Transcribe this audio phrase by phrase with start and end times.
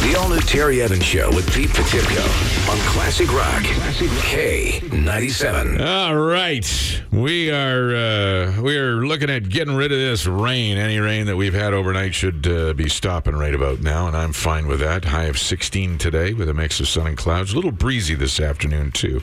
[0.00, 3.62] The all new Terry Evans Show with Pete Potipcoe on Classic Rock.
[3.64, 5.78] Classic K97.
[5.78, 10.78] All right, we are uh, we are looking at getting rid of this rain.
[10.78, 14.32] Any rain that we've had overnight should uh, be stopping right about now, and I'm
[14.32, 15.04] fine with that.
[15.04, 17.52] High of 16 today with a mix of sun and clouds.
[17.52, 19.20] A little breezy this afternoon too.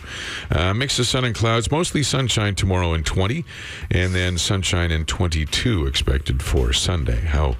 [0.52, 3.44] Uh, mix of sun and clouds, mostly sunshine tomorrow in 20,
[3.90, 7.22] and then sunshine in 22 expected for Sunday.
[7.22, 7.56] How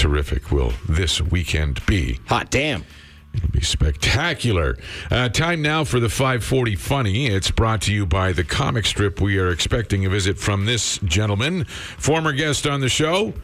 [0.00, 2.18] terrific will this weekend be?
[2.28, 2.86] Hot damn.
[3.34, 4.78] It'll be spectacular.
[5.10, 7.26] Uh, time now for the 540 Funny.
[7.26, 9.20] It's brought to you by the comic strip.
[9.20, 13.34] We are expecting a visit from this gentleman, former guest on the show,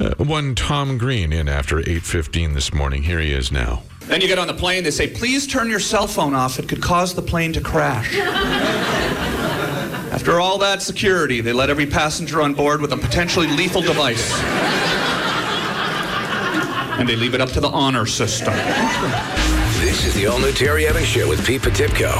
[0.00, 3.02] uh, one Tom Green, in after 8.15 this morning.
[3.02, 3.82] Here he is now.
[4.06, 6.58] Then you get on the plane, they say, please turn your cell phone off.
[6.58, 8.16] It could cause the plane to crash.
[10.14, 14.32] After all that security, they let every passenger on board with a potentially lethal device.
[16.98, 18.54] And they leave it up to the honor system.
[19.80, 22.16] This is the all new Terry Evans Show with Pete Potipcoe.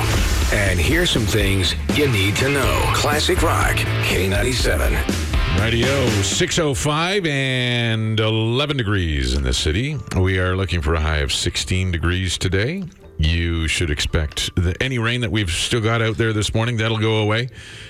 [0.53, 2.83] And here's some things you need to know.
[2.95, 3.77] Classic Rock.
[4.05, 5.61] K97.
[5.61, 9.97] Radio 605 and 11 degrees in the city.
[10.17, 12.83] We are looking for a high of 16 degrees today.
[13.17, 16.79] You should expect the, any rain that we've still got out there this morning.
[16.79, 17.49] That'll go away.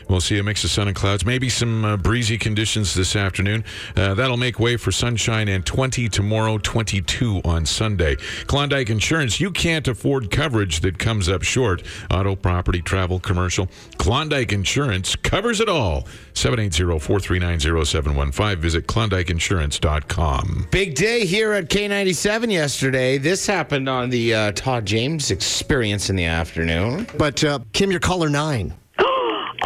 [0.09, 3.65] We'll see a mix of sun and clouds, maybe some uh, breezy conditions this afternoon.
[3.97, 8.17] Uh, that'll make way for sunshine and 20 tomorrow, 22 on Sunday.
[8.47, 11.83] Klondike Insurance, you can't afford coverage that comes up short.
[12.11, 13.69] Auto, property, travel, commercial.
[13.97, 16.07] Klondike Insurance covers it all.
[16.35, 18.59] 780-439-0715.
[18.59, 20.69] Visit klondikeinsurance.com.
[20.71, 23.17] Big day here at K97 yesterday.
[23.19, 27.07] This happened on the uh, Todd James experience in the afternoon.
[27.17, 28.75] But uh, Kim, you're caller nine.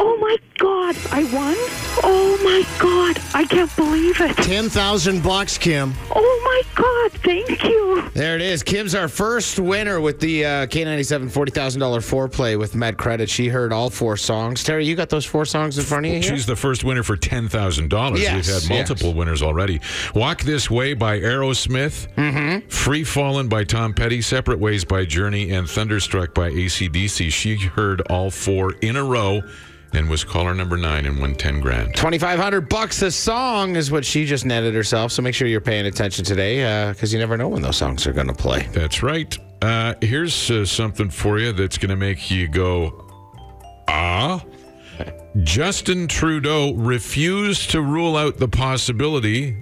[0.00, 1.56] Oh my God, I won?
[2.04, 4.36] Oh my God, I can't believe it.
[4.38, 5.94] Ten thousand bucks, Kim.
[6.14, 8.08] Oh my God, thank you.
[8.14, 8.62] There it is.
[8.62, 13.28] Kim's our first winner with the uh, K97 $40,000 foreplay with Med Credit.
[13.28, 14.64] She heard all four songs.
[14.64, 16.30] Terry, you got those four songs in front of you here?
[16.30, 18.20] She's the first winner for ten thousand dollars.
[18.20, 19.16] Yes, We've had multiple yes.
[19.16, 19.80] winners already.
[20.14, 22.68] Walk This Way by Aerosmith, mm-hmm.
[22.68, 27.30] Free Fallin' by Tom Petty, Separate Ways by Journey, and Thunderstruck by ACDC.
[27.30, 29.42] She heard all four in a row
[29.92, 31.94] and was caller number nine and won ten grand.
[31.96, 35.12] 2500 bucks a song is what she just netted herself.
[35.12, 38.12] So make sure you're paying attention today because you never know when those songs are
[38.12, 38.68] going to play.
[38.72, 39.36] That's right.
[39.62, 43.06] Uh, here's uh, something for you that's going to make you go,
[43.88, 44.44] ah.
[45.42, 49.56] Justin Trudeau refused to rule out the possibility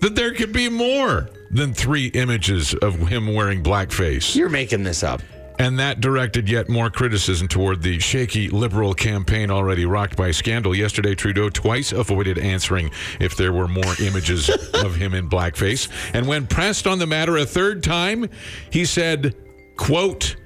[0.00, 4.36] that there could be more than three images of him wearing blackface.
[4.36, 5.20] You're making this up.
[5.58, 10.74] And that directed yet more criticism toward the shaky liberal campaign already rocked by scandal.
[10.74, 15.88] Yesterday, Trudeau twice avoided answering if there were more images of him in blackface.
[16.14, 18.28] And when pressed on the matter a third time,
[18.70, 19.34] he said,
[19.76, 20.36] quote,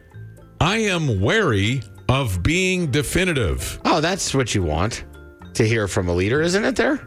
[0.61, 3.81] I am wary of being definitive.
[3.85, 5.05] Oh, that's what you want
[5.55, 7.07] to hear from a leader, isn't it there?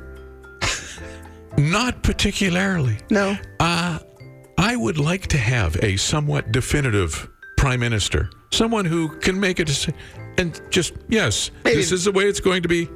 [1.58, 2.98] Not particularly.
[3.10, 3.36] No.
[3.60, 4.00] Uh,
[4.58, 7.30] I would like to have a somewhat definitive
[7.66, 9.96] prime minister, someone who can make a decision
[10.38, 12.88] and just, yes, Maybe- this is the way it's going to be.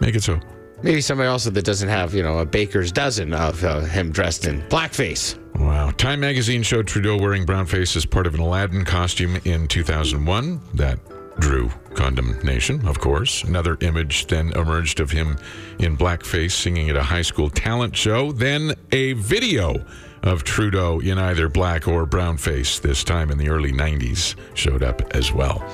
[0.00, 0.40] Make it so.
[0.82, 4.46] Maybe somebody else that doesn't have, you know, a baker's dozen of uh, him dressed
[4.46, 5.36] in blackface.
[5.56, 5.90] Wow.
[5.90, 10.58] Time magazine showed Trudeau wearing brown face as part of an Aladdin costume in 2001.
[10.72, 10.98] That
[11.38, 13.44] drew condemnation, of course.
[13.44, 15.36] Another image then emerged of him
[15.80, 18.32] in blackface singing at a high school talent show.
[18.32, 19.84] Then a video
[20.22, 24.82] of Trudeau in either black or brown face, this time in the early 90s, showed
[24.82, 25.64] up as well.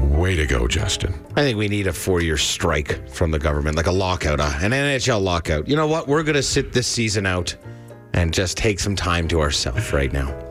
[0.00, 1.14] Way to go, Justin.
[1.36, 4.52] I think we need a four year strike from the government, like a lockout, uh,
[4.60, 5.68] an NHL lockout.
[5.68, 6.08] You know what?
[6.08, 7.54] We're going to sit this season out
[8.12, 10.45] and just take some time to ourselves right now.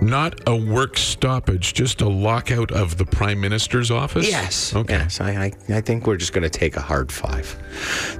[0.00, 4.26] Not a work stoppage, just a lockout of the prime minister's office?
[4.26, 4.74] Yes.
[4.74, 4.94] Okay.
[4.94, 5.20] Yes.
[5.20, 7.54] I, I, I think we're just going to take a hard five.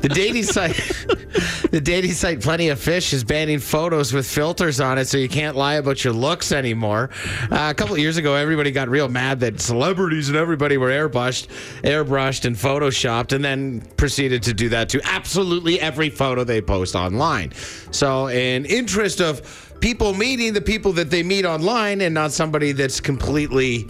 [0.02, 0.76] The dating site,
[1.70, 5.28] the dating site Plenty of Fish is banning photos with filters on it, so you
[5.28, 7.08] can't lie about your looks anymore.
[7.50, 10.90] Uh, a couple of years ago, everybody got real mad that celebrities and everybody were
[10.90, 11.46] airbrushed,
[11.82, 16.94] airbrushed and photoshopped, and then proceeded to do that to absolutely every photo they post
[16.94, 17.52] online.
[17.90, 22.72] So, in interest of people meeting the people that they meet online and not somebody
[22.72, 23.88] that's completely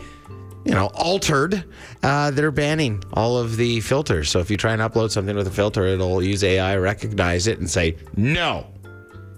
[0.65, 1.65] you know altered
[2.03, 4.31] uh, they're banning all of the filters.
[4.31, 7.59] So if you try and upload something with a filter it'll use ai recognize it
[7.59, 8.67] and say no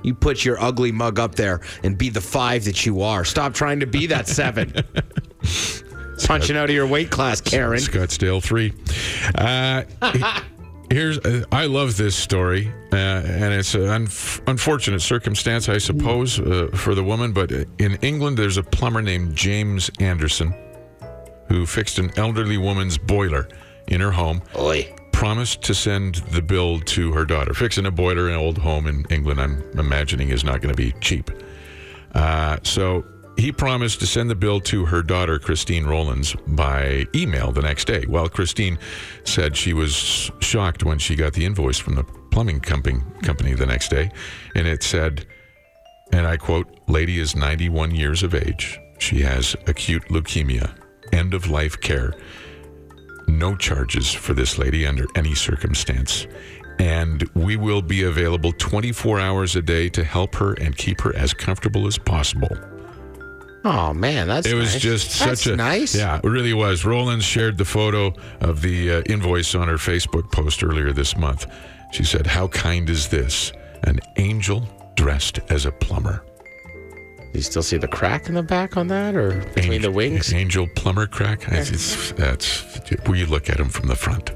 [0.03, 3.25] you put your ugly mug up there and be the five that you are.
[3.25, 4.73] Stop trying to be that seven.
[6.25, 7.81] Punching out of your weight class karen.
[7.81, 8.73] Scottsdale 3.
[9.35, 9.83] Uh,
[10.93, 16.39] Here's uh, I love this story, uh, and it's an unf- unfortunate circumstance, I suppose,
[16.39, 17.33] uh, for the woman.
[17.33, 20.55] But in England, there's a plumber named James Anderson
[21.49, 23.49] who fixed an elderly woman's boiler
[23.89, 24.43] in her home.
[24.59, 24.95] Oi.
[25.13, 27.55] Promised to send the bill to her daughter.
[27.55, 30.77] Fixing a boiler in an old home in England, I'm imagining, is not going to
[30.77, 31.31] be cheap.
[32.15, 33.03] Uh, so
[33.37, 37.87] he promised to send the bill to her daughter, Christine Rollins, by email the next
[37.87, 38.05] day.
[38.09, 38.79] Well, Christine
[39.25, 43.89] said she was shocked when she got the invoice from the plumbing company, the next
[43.89, 44.11] day.
[44.55, 45.27] And it said,
[46.13, 48.79] and I quote, Lady is 91 years of age.
[48.99, 50.71] She has acute leukemia,
[51.13, 52.15] end of life care.
[53.27, 56.27] No charges for this lady under any circumstance.
[56.79, 61.15] And we will be available 24 hours a day to help her and keep her
[61.17, 62.57] as comfortable as possible.
[63.65, 64.83] Oh man, that's It was nice.
[64.83, 65.95] just That's such a nice.
[65.95, 66.85] Yeah, it really was.
[66.85, 71.47] Roland shared the photo of the uh, invoice on her Facebook post earlier this month.
[71.93, 73.53] She said, "How kind is this?
[73.85, 74.67] An angel
[74.97, 76.25] dressed as a plumber."
[77.33, 79.97] Do you still see the crack in the back on that, or between Angel, the
[79.97, 80.33] wings?
[80.35, 81.45] angel plumber crack.
[81.49, 82.61] It's, it's, that's
[83.07, 84.31] where you look at him from the front.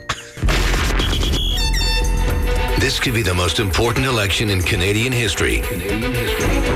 [2.81, 5.61] This could be the most important election in Canadian history.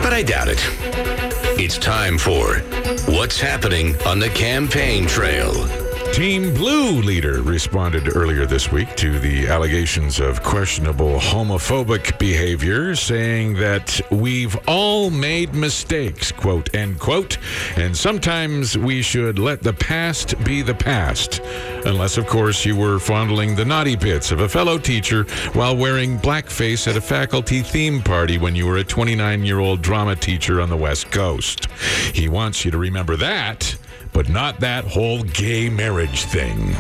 [0.02, 0.58] But I doubt it.
[1.62, 2.60] It's time for
[3.12, 5.79] What's Happening on the Campaign Trail.
[6.12, 13.54] Team Blue leader responded earlier this week to the allegations of questionable homophobic behavior, saying
[13.54, 17.38] that we've all made mistakes, quote, end quote,
[17.76, 21.40] and sometimes we should let the past be the past.
[21.86, 25.22] Unless, of course, you were fondling the naughty bits of a fellow teacher
[25.52, 29.80] while wearing blackface at a faculty theme party when you were a 29 year old
[29.80, 31.66] drama teacher on the West Coast.
[32.12, 33.76] He wants you to remember that
[34.12, 36.74] but not that whole gay marriage thing.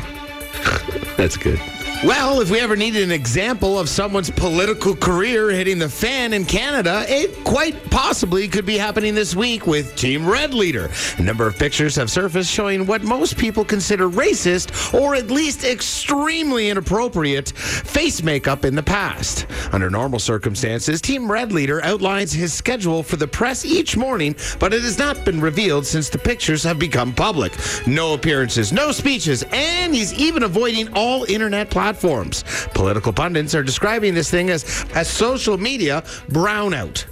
[1.16, 1.60] That's good.
[2.02, 6.46] Well, if we ever needed an example of someone's political career hitting the fan in
[6.46, 10.88] Canada, it quite possibly could be happening this week with Team Red Leader.
[11.18, 15.62] A number of pictures have surfaced showing what most people consider racist or at least
[15.62, 19.46] extremely inappropriate face makeup in the past.
[19.70, 24.72] Under normal circumstances, Team Red Leader outlines his schedule for the press each morning, but
[24.72, 27.52] it has not been revealed since the pictures have become public.
[27.86, 31.89] No appearances, no speeches, and he's even avoiding all internet platforms.
[32.74, 37.06] Political pundits are describing this thing as a social media brownout.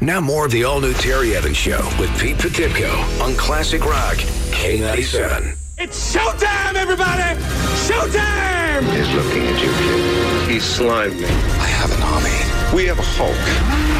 [0.00, 4.16] Now more of the all-new Terry Evans Show with Pete Potipcoe on Classic Rock
[4.50, 5.56] K97.
[5.78, 7.40] It's showtime, everybody!
[7.86, 8.82] Showtime!
[8.94, 10.50] He's looking at you, kid.
[10.50, 11.26] He slimed me.
[11.26, 12.76] I have an army.
[12.76, 13.91] We have a Hulk.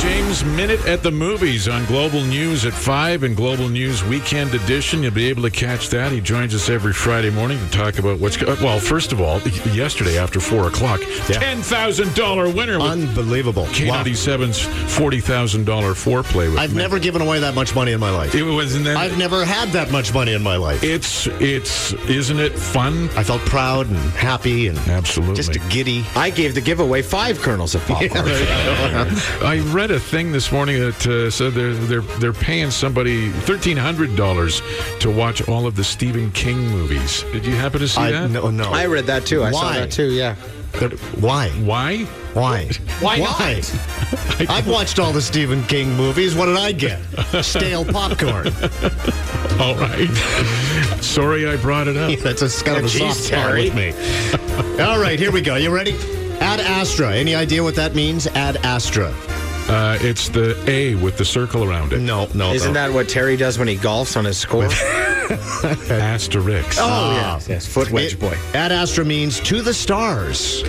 [0.00, 4.54] Todd James Minute at the Movies on Global News at 5 and Global News Weekend
[4.54, 5.02] Edition.
[5.02, 6.12] You'll be able to catch that.
[6.12, 9.40] He joins us every Friday morning to talk about what's go- Well, first of all,
[9.74, 13.64] yesterday after 4 o'clock, $10,000 winner Unbelievable.
[13.64, 13.70] Wow.
[14.04, 14.60] K97's
[14.96, 15.64] $40,000
[15.94, 16.78] foreplay with I've me.
[16.78, 18.34] never given away that much money in my life.
[18.34, 20.82] It was, and then I've never had that much money in my life.
[20.82, 23.08] it's, it's, isn't it fun?
[23.16, 25.34] I felt proud and happy and Absolutely.
[25.36, 26.04] just giddy.
[26.14, 28.10] I gave the giveaway five kernels of popcorn.
[29.42, 33.76] I read a thing this morning that uh, said they're they're they're paying somebody thirteen
[33.76, 34.62] hundred dollars
[35.00, 37.22] to watch all of the Stephen King movies.
[37.32, 38.30] Did you happen to see I, that?
[38.30, 38.70] no, no.
[38.70, 39.42] I read that too.
[39.44, 40.34] I saw that too, yeah.
[40.72, 40.90] They're-
[41.20, 41.48] Why?
[41.50, 42.04] Why?
[42.34, 42.66] Why?
[43.00, 43.60] Why Why?
[44.48, 46.34] I've watched all the Stephen King movies.
[46.36, 47.00] What did I get?
[47.44, 48.46] Stale popcorn.
[49.60, 50.08] All right.
[51.02, 52.18] Sorry, I brought it up.
[52.20, 53.64] That's a kind of a Jeez, soft spot Terry.
[53.70, 54.82] with me.
[54.82, 55.56] all right, here we go.
[55.56, 55.92] You ready?
[56.40, 57.14] Ad Astra.
[57.14, 58.26] Any idea what that means?
[58.28, 59.12] Ad Astra.
[59.68, 62.00] Uh, it's the A with the circle around it.
[62.00, 62.52] No, no.
[62.52, 62.80] Isn't no.
[62.80, 64.64] that what Terry does when he golfs on his score?
[64.68, 66.76] Asterix.
[66.80, 67.66] Oh, yes, yes.
[67.66, 68.36] Foot wedge It- boy.
[68.54, 70.62] Ad Astra means to the stars.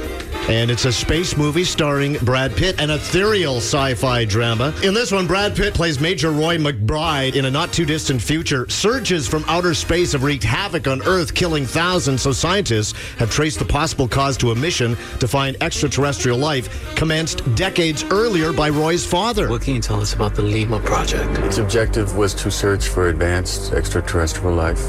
[0.50, 4.74] And it's a space movie starring Brad Pitt, an ethereal sci fi drama.
[4.83, 8.67] In this one, Brad Pitt plays Major Roy McBride in a not too distant future.
[8.67, 12.24] Surges from outer space have wreaked havoc on Earth, killing thousands.
[12.24, 17.43] So scientists have traced the possible cause to a mission to find extraterrestrial life, commenced
[17.55, 19.48] decades earlier by Roy's father.
[19.48, 21.38] What can you tell us about the Lima project?
[21.39, 24.83] Its objective was to search for advanced extraterrestrial life.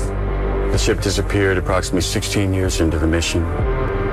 [0.73, 3.43] The ship disappeared approximately 16 years into the mission.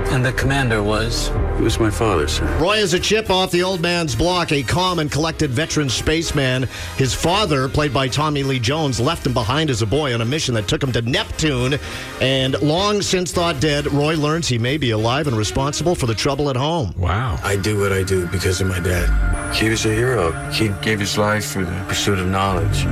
[0.07, 1.29] And the commander was?
[1.59, 2.45] It was my father, sir.
[2.57, 6.69] Roy is a chip off the old man's block, a calm and collected veteran spaceman.
[6.95, 10.25] His father, played by Tommy Lee Jones, left him behind as a boy on a
[10.25, 11.77] mission that took him to Neptune.
[12.21, 16.15] And long since thought dead, Roy learns he may be alive and responsible for the
[16.15, 16.93] trouble at home.
[16.97, 17.37] Wow.
[17.43, 19.53] I do what I do because of my dad.
[19.53, 20.31] He was a hero.
[20.51, 22.85] He gave his life for the pursuit of knowledge.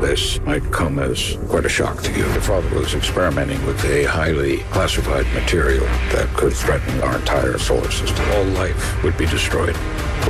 [0.00, 2.26] This might come as quite a shock to you.
[2.26, 7.90] Your father was experimenting with a highly classified material that could threaten our entire solar
[7.90, 8.07] system.
[8.18, 9.76] All life would be destroyed.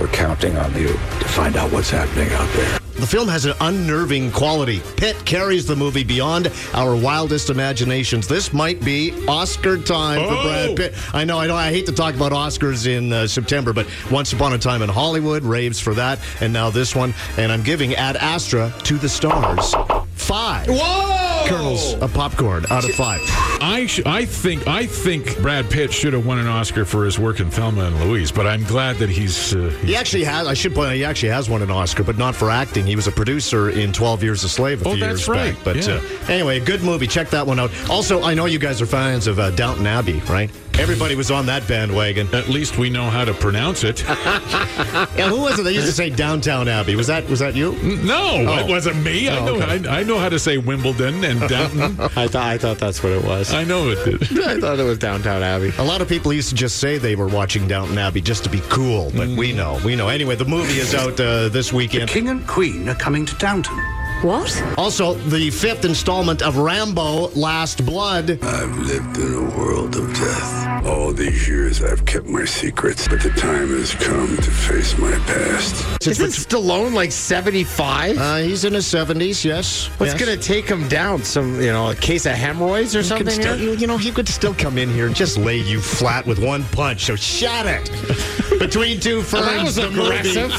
[0.01, 2.79] We're counting on you to find out what's happening out there.
[2.99, 4.83] The film has an unnerving quality.
[4.97, 8.27] Pitt carries the movie beyond our wildest imaginations.
[8.27, 10.95] This might be Oscar time for Brad Pitt.
[11.15, 11.55] I know, I know.
[11.55, 14.89] I hate to talk about Oscars in uh, September, but Once Upon a Time in
[14.89, 17.15] Hollywood raves for that, and now this one.
[17.37, 19.75] And I'm giving Ad Astra to the stars
[20.19, 20.67] five.
[20.69, 21.45] Whoa!
[21.49, 23.21] Kernels of popcorn out of five.
[23.61, 27.19] I sh- I think I think Brad Pitt should have won an Oscar for his
[27.19, 29.55] work in Thelma and Louise, but I'm glad that he's.
[29.55, 30.47] Uh, He actually has.
[30.47, 32.87] I should point out he actually has won an Oscar, but not for acting.
[32.87, 35.55] He was a producer in Twelve Years a Slave a Oh, few that's years right.
[35.55, 35.65] back.
[35.65, 35.95] But Yeah.
[35.95, 36.01] uh,
[36.33, 37.07] anyway, good movie.
[37.07, 37.71] Check that one out.
[37.89, 40.51] Also, I know you guys are fans of uh, Downton Abbey, right?
[40.79, 42.33] Everybody was on that bandwagon.
[42.35, 44.01] At least we know how to pronounce it.
[44.09, 45.65] yeah, who was it?
[45.65, 46.95] They used to say Downtown Abbey.
[46.95, 47.73] Was that was that you?
[48.05, 48.59] No, Oh.
[48.59, 49.29] it wasn't me.
[49.29, 49.55] I Oh, know.
[49.63, 49.89] okay.
[49.89, 52.01] I, I know how to say Wimbledon and Downton.
[52.17, 53.53] I thought I thought that's what it was.
[53.53, 54.39] I know it did.
[54.47, 55.73] I thought it was Downtown Abbey.
[55.79, 58.51] A lot of people used to just say they were watching Downton Abbey just to
[58.51, 60.09] be cool, but we know, we know.
[60.09, 62.09] Anyway, the movie is out uh, this weekend.
[62.09, 63.77] The King and Queen are coming to Downton.
[64.23, 64.63] What?
[64.77, 68.43] Also, the fifth installment of Rambo: Last Blood.
[68.43, 70.87] I've lived in a world of death.
[70.87, 75.13] All these years I've kept my secrets, but the time has come to face my
[75.27, 76.07] past.
[76.07, 78.17] Isn't Stallone like 75?
[78.19, 79.45] Uh, he's in his seventies.
[79.45, 79.87] Yes.
[79.99, 80.21] What's Yes.
[80.25, 81.23] going to take him down?
[81.25, 83.29] Some, you know, a case of hemorrhoids or He something?
[83.31, 86.27] still- you, you know, he could still come in here and just lay you flat
[86.27, 87.05] with one punch.
[87.07, 87.91] So shut it.
[88.57, 90.51] Between two ferns, that was movie aggressive.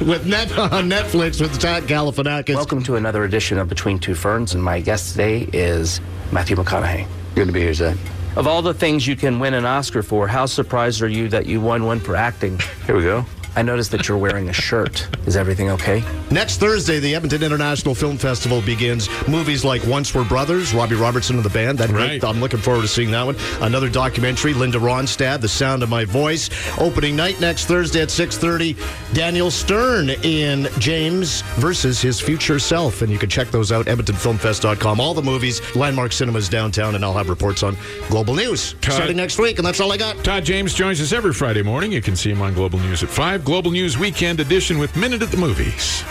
[0.08, 2.54] with net on Netflix with Zach Galifianakis.
[2.54, 6.00] Welcome to another edition of Between Two Ferns, and my guest today is
[6.32, 7.06] Matthew McConaughey.
[7.34, 7.96] Good to be here, Zach.
[8.36, 11.46] Of all the things you can win an Oscar for, how surprised are you that
[11.46, 12.58] you won one for acting?
[12.86, 13.24] Here we go.
[13.58, 15.08] I noticed that you're wearing a shirt.
[15.26, 16.04] Is everything okay?
[16.30, 19.08] Next Thursday, the Edmonton International Film Festival begins.
[19.26, 21.76] Movies like Once Were Brothers, Robbie Robertson and the band.
[21.78, 22.22] That Right.
[22.22, 23.34] I'm looking forward to seeing that one.
[23.60, 26.50] Another documentary, Linda Ronstadt, The Sound of My Voice.
[26.78, 28.76] Opening night next Thursday at 6:30.
[29.12, 33.86] Daniel Stern in James versus his future self, and you can check those out.
[33.86, 35.00] EdmontonFilmFest.com.
[35.00, 37.76] All the movies, Landmark Cinemas downtown, and I'll have reports on
[38.08, 39.58] Global News Todd- starting next week.
[39.58, 40.22] And that's all I got.
[40.22, 41.90] Todd James joins us every Friday morning.
[41.90, 43.44] You can see him on Global News at 5.
[43.48, 46.04] Global News Weekend Edition with Minute at the Movies.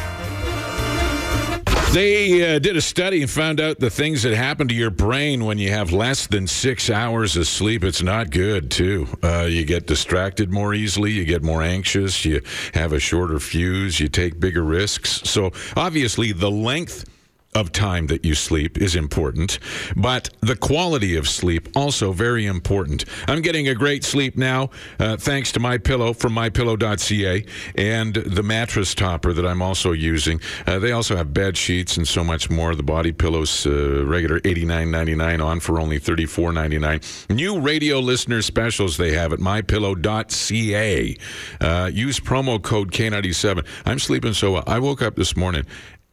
[1.94, 5.46] They uh, did a study and found out the things that happen to your brain
[5.46, 7.84] when you have less than six hours of sleep.
[7.84, 9.08] It's not good, too.
[9.22, 12.42] Uh, you get distracted more easily, you get more anxious, you
[12.74, 15.22] have a shorter fuse, you take bigger risks.
[15.30, 17.06] So, obviously, the length
[17.56, 19.60] of time that you sleep is important,
[19.96, 23.06] but the quality of sleep also very important.
[23.28, 28.44] I'm getting a great sleep now, uh, thanks to my pillow from mypillow.ca and the
[28.44, 30.40] mattress topper that I'm also using.
[30.66, 32.76] Uh, they also have bed sheets and so much more.
[32.76, 37.36] The body pillows, uh, regular $89.99 on for only $34.99.
[37.36, 41.18] New radio listener specials they have at mypillow.ca.
[41.60, 43.66] Uh, use promo code K97.
[43.86, 44.64] I'm sleeping so well.
[44.68, 45.66] I woke up this morning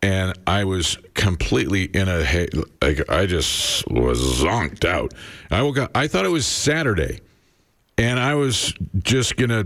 [0.04, 2.46] and I was completely in a
[2.82, 5.14] like I just was zonked out.
[5.50, 5.92] I woke up.
[5.94, 7.20] I thought it was Saturday,
[7.96, 9.64] and I was just gonna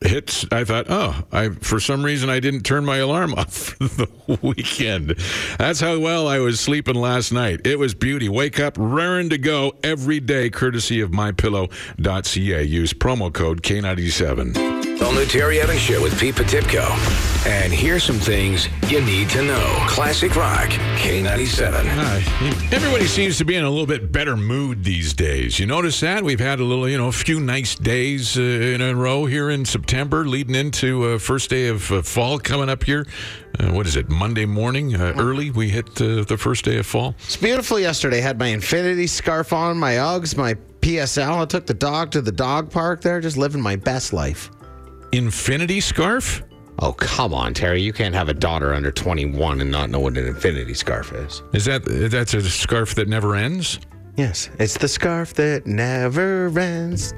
[0.00, 0.46] hit.
[0.50, 4.38] I thought, oh, I for some reason I didn't turn my alarm off for the
[4.40, 5.10] weekend.
[5.58, 7.66] That's how well I was sleeping last night.
[7.66, 8.30] It was beauty.
[8.30, 12.62] Wake up raring to go every day, courtesy of MyPillow.ca.
[12.62, 14.79] Use promo code K97.
[15.02, 16.90] All new Terry Evans Show with Pete Potipcoe.
[17.46, 19.84] And here's some things you need to know.
[19.88, 21.72] Classic Rock, K97.
[21.86, 22.16] Hi.
[22.70, 25.58] Everybody seems to be in a little bit better mood these days.
[25.58, 26.22] You notice that?
[26.22, 29.48] We've had a little, you know, a few nice days uh, in a row here
[29.48, 33.06] in September, leading into uh, first day of uh, fall coming up here.
[33.58, 34.10] Uh, what is it?
[34.10, 35.50] Monday morning, uh, early.
[35.50, 37.14] We hit uh, the first day of fall.
[37.20, 38.20] It's beautiful yesterday.
[38.20, 41.40] Had my infinity scarf on, my Uggs, my PSL.
[41.40, 44.50] I took the dog to the dog park there, just living my best life.
[45.12, 46.42] Infinity scarf?
[46.78, 47.82] Oh, come on, Terry.
[47.82, 51.42] You can't have a daughter under 21 and not know what an infinity scarf is.
[51.52, 53.80] Is that that's a scarf that never ends?
[54.16, 57.12] Yes, it's the scarf that never ends.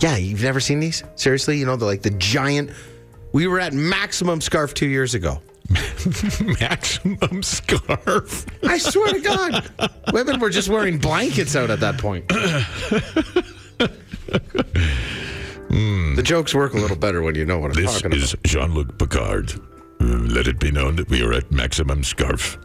[0.00, 1.02] Yeah, you've never seen these?
[1.14, 1.58] Seriously?
[1.58, 2.70] You know, the like the giant.
[3.32, 5.40] We were at Maximum Scarf two years ago.
[6.60, 8.46] Maximum scarf.
[8.64, 9.70] I swear to God,
[10.12, 12.30] women were just wearing blankets out at that point.
[15.72, 18.20] The jokes work a little better when you know what I'm This talking about.
[18.20, 19.52] This is Jean Luc Picard.
[20.00, 22.58] Uh, let it be known that we are at Maximum Scarf.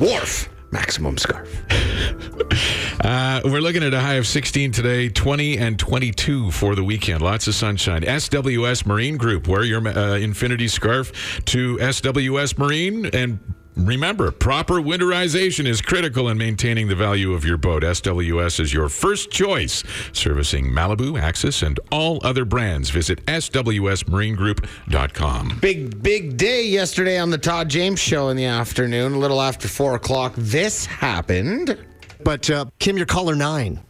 [0.00, 0.48] Worf.
[0.72, 1.48] Maximum Scarf.
[3.02, 7.22] Uh, we're looking at a high of 16 today, 20 and 22 for the weekend.
[7.22, 8.02] Lots of sunshine.
[8.02, 13.38] SWS Marine Group, wear your uh, Infinity scarf to SWS Marine and
[13.80, 17.82] Remember, proper winterization is critical in maintaining the value of your boat.
[17.82, 19.82] SWS is your first choice,
[20.12, 22.90] servicing Malibu, Axis, and all other brands.
[22.90, 25.58] Visit swsmarinegroup.com.
[25.60, 29.66] Big, big day yesterday on the Todd James show in the afternoon, a little after
[29.66, 30.34] four o'clock.
[30.36, 31.78] This happened.
[32.22, 33.80] But, uh, Kim, you're caller nine.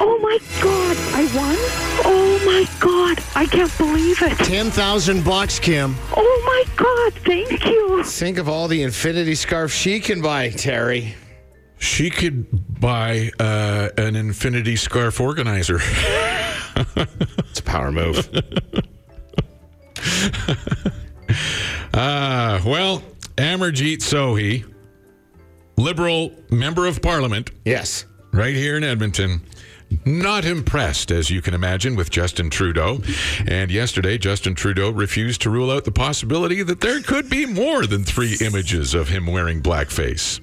[0.00, 1.56] Oh my God, I won?
[2.04, 4.38] Oh my God, I can't believe it.
[4.38, 5.96] 10,000 bucks, Kim.
[6.16, 8.04] Oh my God, thank you.
[8.04, 11.16] Think of all the infinity scarf she can buy, Terry.
[11.78, 12.46] She could
[12.80, 15.80] buy uh, an infinity scarf organizer.
[16.76, 18.28] it's a power move.
[21.92, 23.02] uh, well,
[23.36, 24.64] Amarjeet Sohi,
[25.76, 27.50] Liberal member of Parliament.
[27.64, 28.04] Yes.
[28.32, 29.42] Right here in Edmonton.
[30.04, 33.00] Not impressed, as you can imagine, with Justin Trudeau.
[33.46, 37.86] And yesterday, Justin Trudeau refused to rule out the possibility that there could be more
[37.86, 40.40] than three images of him wearing blackface.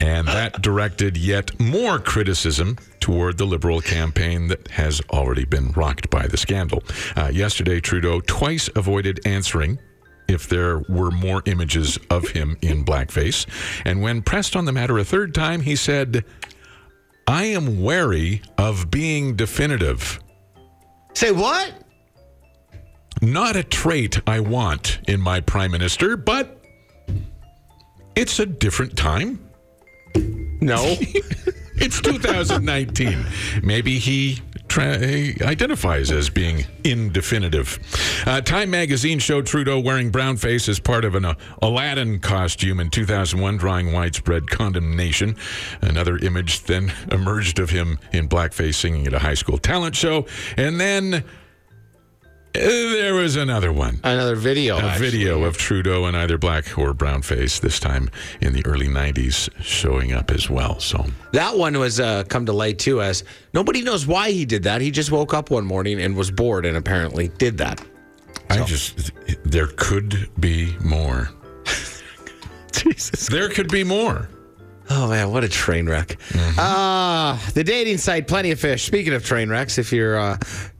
[0.00, 6.10] and that directed yet more criticism toward the Liberal campaign that has already been rocked
[6.10, 6.82] by the scandal.
[7.16, 9.78] Uh, yesterday, Trudeau twice avoided answering
[10.26, 13.46] if there were more images of him in blackface.
[13.84, 16.24] And when pressed on the matter a third time, he said,
[17.26, 20.20] I am wary of being definitive.
[21.14, 21.72] Say what?
[23.22, 26.60] Not a trait I want in my prime minister, but
[28.14, 29.40] it's a different time.
[30.60, 30.96] No.
[31.76, 33.24] it's 2019.
[33.62, 34.40] Maybe he
[34.74, 37.78] tra- identifies as being indefinitive.
[38.26, 42.80] Uh, Time magazine showed Trudeau wearing brown face as part of an uh, Aladdin costume
[42.80, 45.36] in 2001, drawing widespread condemnation.
[45.80, 50.26] Another image then emerged of him in blackface singing at a high school talent show.
[50.56, 51.24] And then
[52.54, 53.98] there was another one.
[54.04, 54.76] Another video.
[54.76, 55.10] A actually.
[55.10, 59.48] video of Trudeau in either black or brown face, this time in the early 90s,
[59.60, 60.78] showing up as well.
[60.78, 64.62] So that one was uh, come to light too, as nobody knows why he did
[64.62, 64.80] that.
[64.80, 67.80] He just woke up one morning and was bored and apparently did that.
[67.80, 68.62] So.
[68.62, 69.10] I just,
[69.44, 71.30] there could be more.
[72.72, 73.26] Jesus.
[73.28, 74.28] There could be more.
[74.90, 76.18] Oh man, what a train wreck!
[76.28, 76.58] Mm-hmm.
[76.58, 78.84] Uh, the dating site Plenty of Fish.
[78.84, 80.36] Speaking of train wrecks, if you're uh,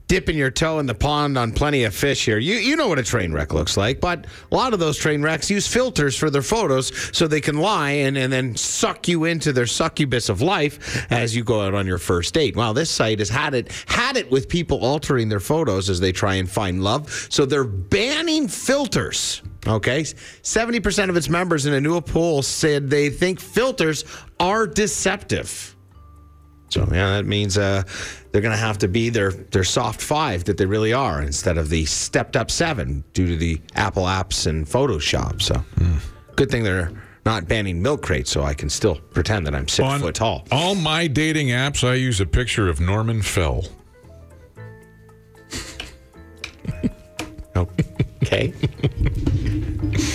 [0.07, 2.99] dipping your toe in the pond on Plenty of Fish here, you you know what
[2.99, 3.99] a train wreck looks like.
[3.99, 7.57] But a lot of those train wrecks use filters for their photos, so they can
[7.57, 11.73] lie and, and then suck you into their succubus of life as you go out
[11.73, 12.55] on your first date.
[12.55, 16.11] Well, this site has had it had it with people altering their photos as they
[16.11, 17.11] try and find love.
[17.29, 19.41] So they're banning filters.
[19.67, 20.01] Okay.
[20.01, 24.05] 70% of its members in a new poll said they think filters
[24.39, 25.75] are deceptive.
[26.69, 27.83] So, yeah, that means uh,
[28.35, 31.57] they're going to have to be their, their soft five that they really are instead
[31.57, 35.41] of the stepped up seven due to the Apple apps and Photoshop.
[35.41, 36.01] So, mm.
[36.35, 36.91] good thing they're
[37.25, 40.45] not banning milk crates so I can still pretend that I'm six On foot tall.
[40.51, 43.63] All my dating apps, I use a picture of Norman Fell.
[47.55, 48.53] Okay.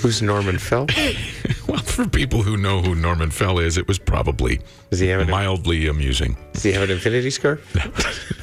[0.00, 0.86] Who's Norman Fell?
[1.68, 4.60] well, for people who know who Norman Fell is, it was probably
[4.90, 6.36] does he have mildly amusing.
[6.52, 7.60] Does he have an infinity scarf?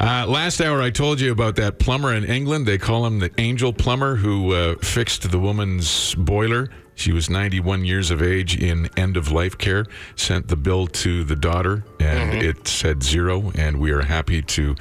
[0.00, 2.66] Uh, last hour, I told you about that plumber in England.
[2.66, 6.70] They call him the angel plumber who uh, fixed the woman's boiler.
[6.94, 9.86] She was 91 years of age in end of life care.
[10.14, 12.48] Sent the bill to the daughter, and mm-hmm.
[12.48, 13.50] it said zero.
[13.56, 14.76] And we are happy to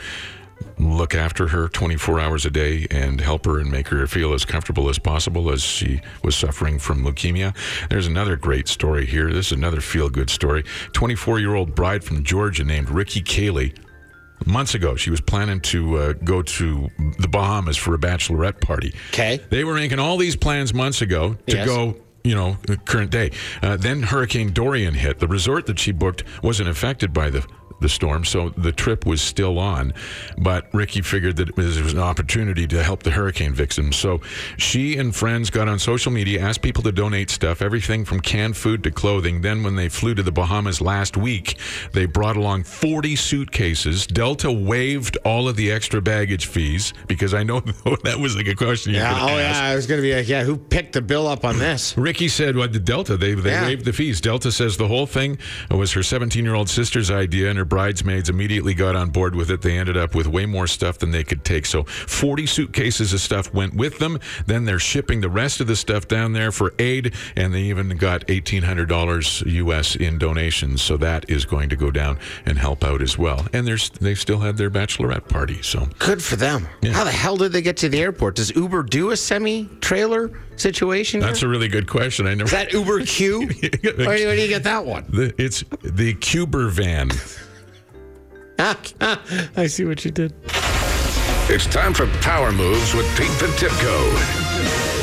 [0.80, 4.46] look after her 24 hours a day and help her and make her feel as
[4.46, 7.56] comfortable as possible as she was suffering from leukemia.
[7.90, 9.32] There's another great story here.
[9.34, 10.64] This is another feel good story.
[10.94, 13.74] 24 year old bride from Georgia named Ricky Cayley.
[14.46, 18.94] Months ago, she was planning to uh, go to the Bahamas for a bachelorette party.
[19.10, 19.40] Okay.
[19.50, 21.68] They were making all these plans months ago to Yes.
[21.68, 23.32] go you know, current day.
[23.64, 25.20] Uh, then Hurricane Dorian hit.
[25.20, 27.48] The resort that she booked wasn't affected by the
[27.80, 29.94] the storm, so the trip was still on.
[30.38, 33.96] But Ricky figured that it was, it was an opportunity to help the hurricane victims.
[33.98, 34.22] So
[34.58, 38.58] she and friends got on social media, asked people to donate stuff, everything from canned
[38.58, 39.42] food to clothing.
[39.42, 41.58] Then, when they flew to the Bahamas last week,
[41.94, 44.08] they brought along 40 suitcases.
[44.08, 47.60] Delta waived all of the extra baggage fees because I know
[48.04, 48.94] that was like a question.
[48.94, 49.14] you Yeah.
[49.22, 49.62] Oh, ask.
[49.62, 49.68] yeah.
[49.68, 51.98] I was going to be like, yeah, who picked the bill up on this?
[52.08, 53.18] Ricky said, "What the Delta?
[53.18, 53.66] They they Yeah.
[53.68, 55.38] waived the fees." Delta says the whole thing
[55.72, 59.52] was her 17 year old sister's idea, and her bridesmaids immediately got on board with
[59.52, 59.62] it.
[59.62, 61.66] They ended up with way more stuff than they could take.
[61.66, 64.20] So 40 suitcases of stuff went with them.
[64.46, 67.90] Then they're shipping the rest of the stuff down there for aid, and they even
[67.98, 70.82] got $1,800 US in donations.
[70.82, 73.46] So that is going to go down and help out as well.
[73.54, 75.62] And there's they still had their bachelorette party.
[75.62, 76.68] So Good for them.
[76.92, 78.36] How the hell did they get to the airport?
[78.36, 81.20] Does Uber do a semi trailer situation?
[81.20, 82.28] that's a really good question.
[82.28, 82.46] I never.
[82.46, 83.40] Is that Uber Q?
[83.40, 85.06] where, do you, where do you get that one?
[85.10, 87.10] The, it's the Cuber van.
[88.60, 90.34] I see what you did.
[91.50, 94.12] It's time for Power Moves with Pete Potipcoe.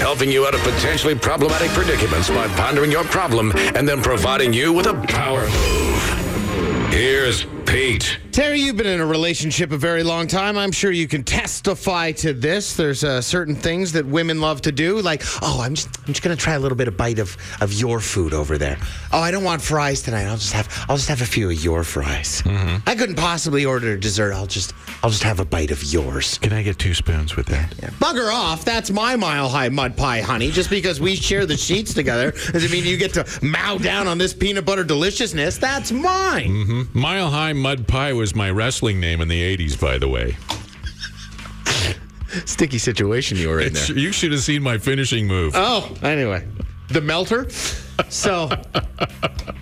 [0.00, 4.72] Helping you out of potentially problematic predicaments by pondering your problem and then providing you
[4.72, 6.90] with a power move.
[6.92, 8.18] Here's Pete.
[8.34, 10.58] Terry, you've been in a relationship a very long time.
[10.58, 12.74] I'm sure you can testify to this.
[12.74, 16.22] There's uh, certain things that women love to do, like, oh, I'm just, I'm just
[16.24, 18.76] gonna try a little bit of bite of, of your food over there.
[19.12, 20.24] Oh, I don't want fries tonight.
[20.24, 22.42] I'll just have, I'll just have a few of your fries.
[22.44, 24.32] I couldn't possibly order dessert.
[24.32, 26.36] I'll just, I'll just have a bite of yours.
[26.38, 27.70] Can I get two spoons with that?
[28.00, 28.64] Bugger off.
[28.64, 30.50] That's my mile high mud pie, honey.
[30.50, 34.18] Just because we share the sheets together doesn't mean you get to mow down on
[34.18, 35.56] this peanut butter deliciousness.
[35.58, 36.64] That's mine.
[36.66, 40.36] hmm Mile High Mud Pie was my wrestling name in the 80s, by the way.
[42.44, 43.90] Sticky situation you were in there.
[43.92, 45.54] You should have seen my finishing move.
[45.56, 46.46] Oh, anyway,
[46.88, 47.48] the melter.
[48.08, 48.50] So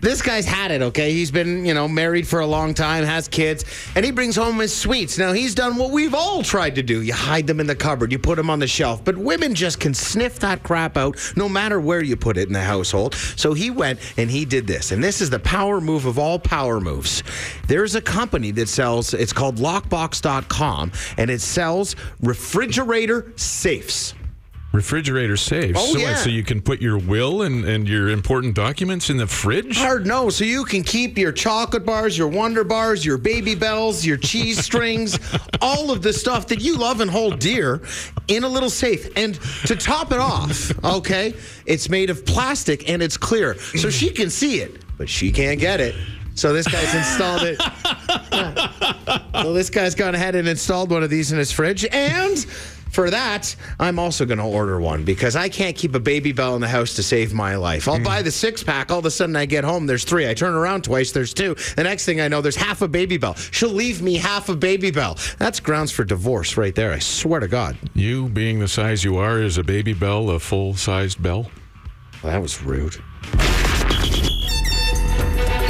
[0.01, 1.13] this guy's had it, okay?
[1.13, 4.59] He's been, you know, married for a long time, has kids, and he brings home
[4.59, 5.19] his sweets.
[5.19, 7.03] Now, he's done what we've all tried to do.
[7.03, 9.81] You hide them in the cupboard, you put them on the shelf, but women just
[9.81, 13.15] can sniff that crap out no matter where you put it in the household.
[13.15, 14.93] So he went and he did this.
[14.93, 17.23] And this is the power move of all power moves.
[17.69, 24.15] There's a company that sells, it's called lockbox.com, and it sells refrigerator safes.
[24.73, 25.77] Refrigerator safe.
[25.79, 26.15] Oh, so, yeah.
[26.15, 29.77] so you can put your will and, and your important documents in the fridge?
[29.77, 30.31] Hard no.
[30.31, 34.59] So you can keep your chocolate bars, your Wonder Bars, your Baby Bells, your cheese
[34.65, 35.19] strings,
[35.61, 37.83] all of the stuff that you love and hold dear
[38.29, 39.09] in a little safe.
[39.15, 39.35] And
[39.67, 41.35] to top it off, okay,
[41.67, 43.55] it's made of plastic and it's clear.
[43.59, 45.95] So she can see it, but she can't get it.
[46.35, 47.61] So this guy's installed it.
[48.33, 49.43] Yeah.
[49.43, 51.85] So this guy's gone ahead and installed one of these in his fridge.
[51.85, 52.47] And
[52.93, 56.55] for that, I'm also going to order one because I can't keep a baby bell
[56.55, 57.89] in the house to save my life.
[57.89, 58.05] I'll mm-hmm.
[58.05, 58.93] buy the six pack.
[58.93, 60.29] All of a sudden, I get home, there's three.
[60.29, 61.55] I turn around twice, there's two.
[61.77, 63.35] The next thing I know, there's half a baby bell.
[63.35, 65.19] She'll leave me half a baby bell.
[65.39, 66.93] That's grounds for divorce right there.
[66.93, 67.79] I swear to God.
[67.95, 71.51] You, being the size you are, is a baby bell a full sized bell?
[72.23, 72.97] Well, that was rude.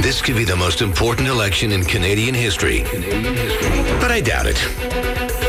[0.01, 2.83] This could be the most important election in Canadian history.
[2.83, 4.57] But I doubt it.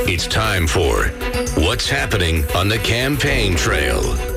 [0.06, 1.10] It's time for
[1.56, 4.33] What's Happening on the Campaign Trail.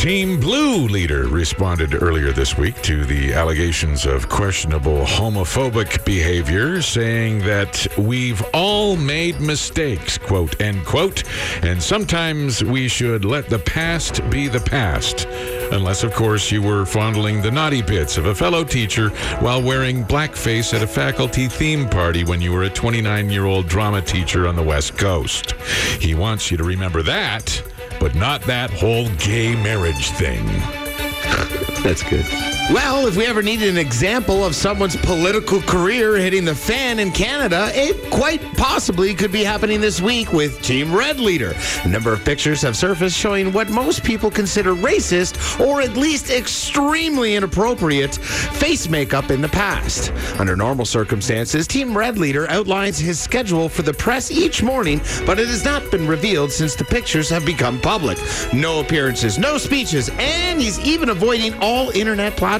[0.00, 7.40] Team Blue leader responded earlier this week to the allegations of questionable homophobic behavior, saying
[7.40, 11.24] that we've all made mistakes, quote, end quote,
[11.62, 15.28] and sometimes we should let the past be the past.
[15.70, 19.10] Unless, of course, you were fondling the naughty bits of a fellow teacher
[19.40, 23.68] while wearing blackface at a faculty theme party when you were a 29 year old
[23.68, 25.52] drama teacher on the West Coast.
[26.00, 27.62] He wants you to remember that,
[28.00, 30.44] but not that whole gay marriage thing.
[31.84, 32.49] That's good.
[32.72, 37.10] Well, if we ever needed an example of someone's political career hitting the fan in
[37.10, 41.52] Canada, it quite possibly could be happening this week with Team Red Leader.
[41.82, 46.30] A number of pictures have surfaced showing what most people consider racist or at least
[46.30, 50.12] extremely inappropriate face makeup in the past.
[50.38, 55.40] Under normal circumstances, Team Red Leader outlines his schedule for the press each morning, but
[55.40, 58.16] it has not been revealed since the pictures have become public.
[58.52, 62.59] No appearances, no speeches, and he's even avoiding all internet platforms.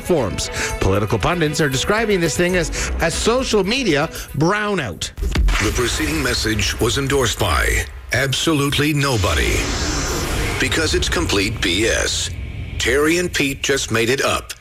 [0.80, 5.12] Political pundits are describing this thing as a social media brownout.
[5.64, 9.56] The preceding message was endorsed by absolutely nobody.
[10.58, 12.34] Because it's complete BS.
[12.78, 14.52] Terry and Pete just made it up.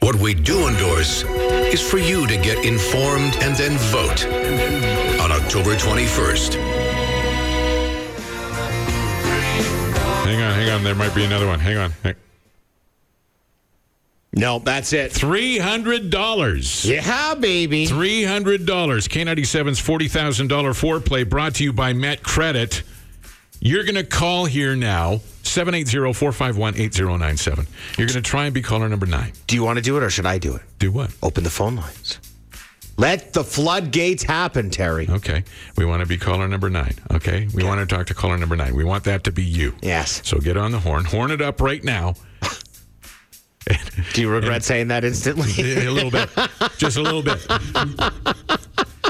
[0.00, 4.26] What we do endorse is for you to get informed and then vote
[5.20, 6.54] on October 21st.
[10.24, 10.84] Hang on, hang on.
[10.84, 11.58] There might be another one.
[11.58, 11.90] Hang on.
[12.02, 12.14] Hang-
[14.36, 15.12] No, that's it.
[15.12, 16.84] $300.
[16.84, 17.86] Yeah, baby.
[17.86, 18.66] $300.
[18.66, 22.82] K97's $40,000 foreplay brought to you by Met Credit.
[23.60, 27.66] You're going to call here now, 780-451-8097.
[27.96, 29.32] You're going to try and be caller number nine.
[29.46, 30.62] Do you want to do it or should I do it?
[30.78, 31.14] Do what?
[31.22, 32.18] Open the phone lines.
[32.96, 35.08] Let the floodgates happen, Terry.
[35.08, 35.42] Okay.
[35.76, 36.94] We want to be caller number nine.
[37.10, 37.48] Okay.
[37.54, 38.76] We want to talk to caller number nine.
[38.76, 39.74] We want that to be you.
[39.82, 40.20] Yes.
[40.24, 41.04] So get on the horn.
[41.04, 42.14] Horn it up right now.
[44.14, 45.50] Do you regret saying that instantly?
[45.58, 46.30] a little bit.
[46.78, 47.44] Just a little bit.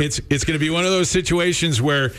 [0.00, 2.12] it's it's going to be one of those situations where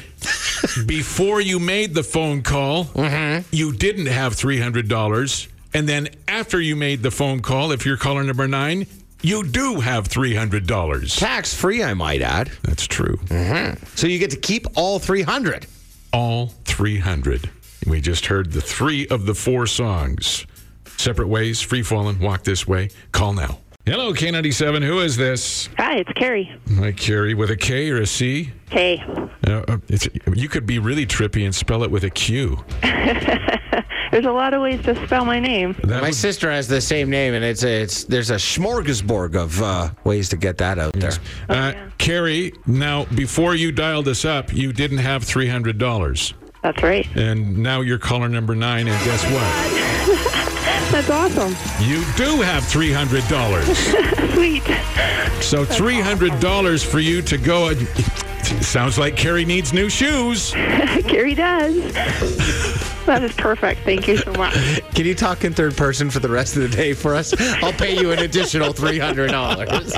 [0.86, 3.41] before you made the phone call, mm-hmm.
[3.52, 7.88] you didn't have three hundred dollars, and then after you made the phone call, if
[7.88, 8.86] you're caller number nine,
[9.24, 11.15] you do have three hundred dollars.
[11.15, 12.52] Tax free, I might add.
[12.62, 13.17] That's true.
[13.26, 13.84] Mm-hmm.
[13.95, 15.65] So you get to keep all 300.
[16.13, 17.50] All three hundred.
[17.88, 20.45] We just heard the three of the four songs.
[20.97, 22.89] Separate ways, free falling, walk this way.
[23.12, 23.60] Call now.
[23.86, 24.84] Hello, K97.
[24.84, 25.69] Who is this?
[25.77, 26.51] Hi, it's Carrie.
[26.77, 28.51] Hi, Carrie, with a K or a C?
[28.71, 29.03] K.
[29.47, 32.63] Uh, uh, it's, you could be really trippy and spell it with a Q.
[34.12, 35.75] There's a lot of ways to spell my name.
[35.84, 39.89] My sister has the same name, and it's a, it's there's a smorgasbord of uh,
[40.05, 41.12] ways to get that out there.
[41.49, 46.34] Uh, Carrie, now, before you dialed us up, you didn't have $300.
[46.63, 47.05] That's right.
[47.15, 49.91] And now you're caller number nine, and guess what?
[50.91, 51.52] That's awesome.
[51.86, 54.34] You do have $300.
[54.34, 54.63] Sweet.
[55.43, 57.74] So $300 for you to go.
[58.62, 60.52] Sounds like Carrie needs new shoes.
[60.54, 61.76] Carrie does.
[63.06, 63.82] that is perfect.
[63.82, 64.54] Thank you so much.
[64.93, 67.34] Can you talk in third person for the rest of the day for us?
[67.63, 69.93] I'll pay you an additional three hundred dollars.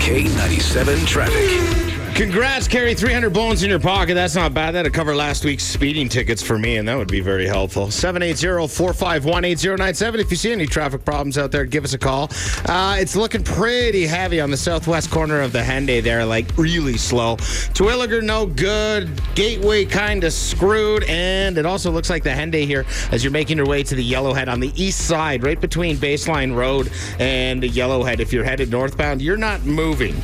[0.00, 1.91] K97 traffic.
[2.14, 2.94] Congrats, Carrie.
[2.94, 4.12] 300 bones in your pocket.
[4.14, 4.72] That's not bad.
[4.72, 7.86] That'd cover last week's speeding tickets for me, and that would be very helpful.
[7.86, 10.18] 780-451-8097.
[10.18, 12.30] If you see any traffic problems out there, give us a call.
[12.66, 16.98] Uh, it's looking pretty heavy on the southwest corner of the Henday there, like really
[16.98, 17.36] slow.
[17.72, 19.18] Terwilliger, no good.
[19.34, 23.56] Gateway kind of screwed, and it also looks like the Henday here as you're making
[23.56, 27.70] your way to the Yellowhead on the east side, right between Baseline Road and the
[27.70, 28.20] Yellowhead.
[28.20, 30.14] If you're headed northbound, you're not moving.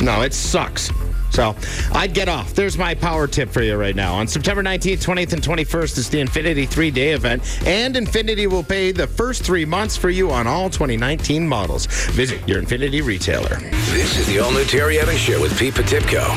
[0.00, 0.90] No, it sucks.
[1.30, 1.54] So
[1.92, 2.54] I'd get off.
[2.54, 4.14] There's my power tip for you right now.
[4.14, 8.64] On September 19th, 20th, and 21st is the Infiniti three day event, and Infiniti will
[8.64, 11.86] pay the first three months for you on all 2019 models.
[12.10, 13.60] Visit your Infiniti retailer.
[13.90, 16.28] This is the all new Terry Evans Show with Pete Potipcoe.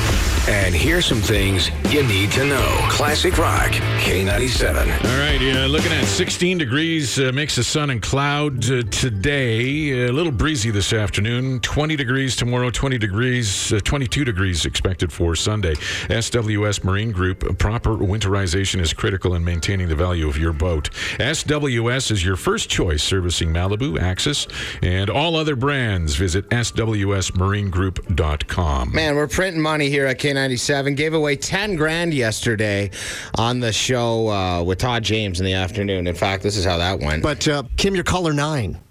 [0.48, 2.78] And here's some things you need to know.
[2.90, 4.76] Classic Rock, K97.
[4.76, 10.06] All right, yeah, looking at 16 degrees, uh, mix of sun and cloud uh, today.
[10.06, 11.60] A little breezy this afternoon.
[11.62, 15.76] 20 degrees tomorrow, 20 degrees, uh, 22 degrees expected for Sunday.
[16.10, 20.90] SWS Marine Group, proper winterization is critical in maintaining the value of your boat.
[21.20, 24.46] SWS is your first choice servicing Malibu, Axis,
[24.82, 26.16] and all other brands.
[26.16, 28.94] Visit swsmarinegroup.com.
[28.94, 30.98] Man, we're printing money here at K97.
[30.98, 32.92] Gave away 10 grand yesterday
[33.36, 36.08] on the show uh, with Todd James in the afternoon.
[36.08, 37.24] In fact, this is how that went.
[37.24, 38.78] But uh, Kim, you're caller nine.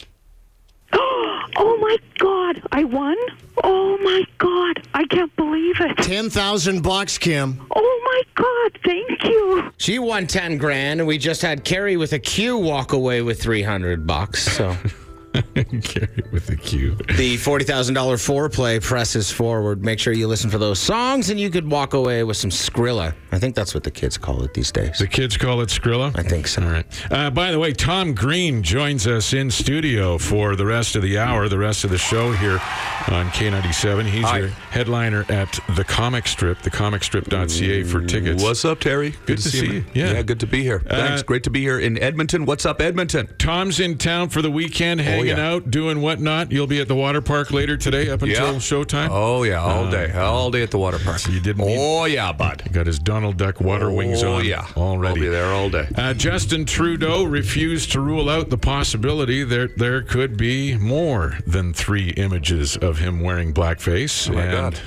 [1.55, 2.63] Oh my God!
[2.73, 3.15] I won.
[3.63, 4.87] Oh my God!
[4.95, 5.97] I can't believe it.
[5.99, 7.67] Ten thousand bucks, Kim.
[7.75, 8.79] Oh my God!
[8.85, 9.73] Thank you.
[9.79, 13.43] She won 10 grand, and we just had Carrie with a Q walk away with
[13.43, 14.43] 300 bucks.
[14.57, 14.77] So.
[15.83, 16.95] Carry with the Q.
[17.17, 19.83] The $40,000 foreplay presses forward.
[19.83, 23.15] Make sure you listen for those songs, and you could walk away with some Skrilla.
[23.33, 24.99] I think that's what the kids call it these days.
[24.99, 26.17] The kids call it Skrilla?
[26.19, 26.63] I think so.
[26.63, 27.13] All right.
[27.13, 31.19] Uh, by the way, Tom Green joins us in studio for the rest of the
[31.19, 32.61] hour, the rest of the show here
[33.09, 34.05] on K97.
[34.05, 34.39] He's Hi.
[34.39, 38.43] your headliner at the Comic Strip, thecomicstrip.ca for tickets.
[38.43, 39.15] What's up, Terry?
[39.27, 39.85] Good to see you.
[39.95, 40.23] Yeah.
[40.23, 40.81] good to be here.
[40.81, 41.23] Thanks.
[41.23, 42.45] Uh, Great to be here in Edmonton.
[42.45, 43.29] What's up, Edmonton?
[43.39, 45.51] Tom's in town for the weekend, hanging yeah.
[45.53, 46.53] out, doing whatnot.
[46.53, 48.59] You'll be at the water park later today up until Yeah.
[48.59, 49.09] showtime.
[49.11, 51.21] Oh yeah, all Uh, day, all day at the water park.
[51.29, 51.65] You didn't.
[51.67, 52.63] Oh yeah, bud.
[52.73, 54.45] Got his Donald Duck water wings Oh on.
[54.45, 55.21] yeah, already.
[55.21, 55.89] I'll be there all day.
[55.97, 61.73] Uh, Justin Trudeau refused to rule out the possibility that there could be more than
[61.73, 64.29] three images of him wearing blackface.
[64.31, 64.81] Oh my and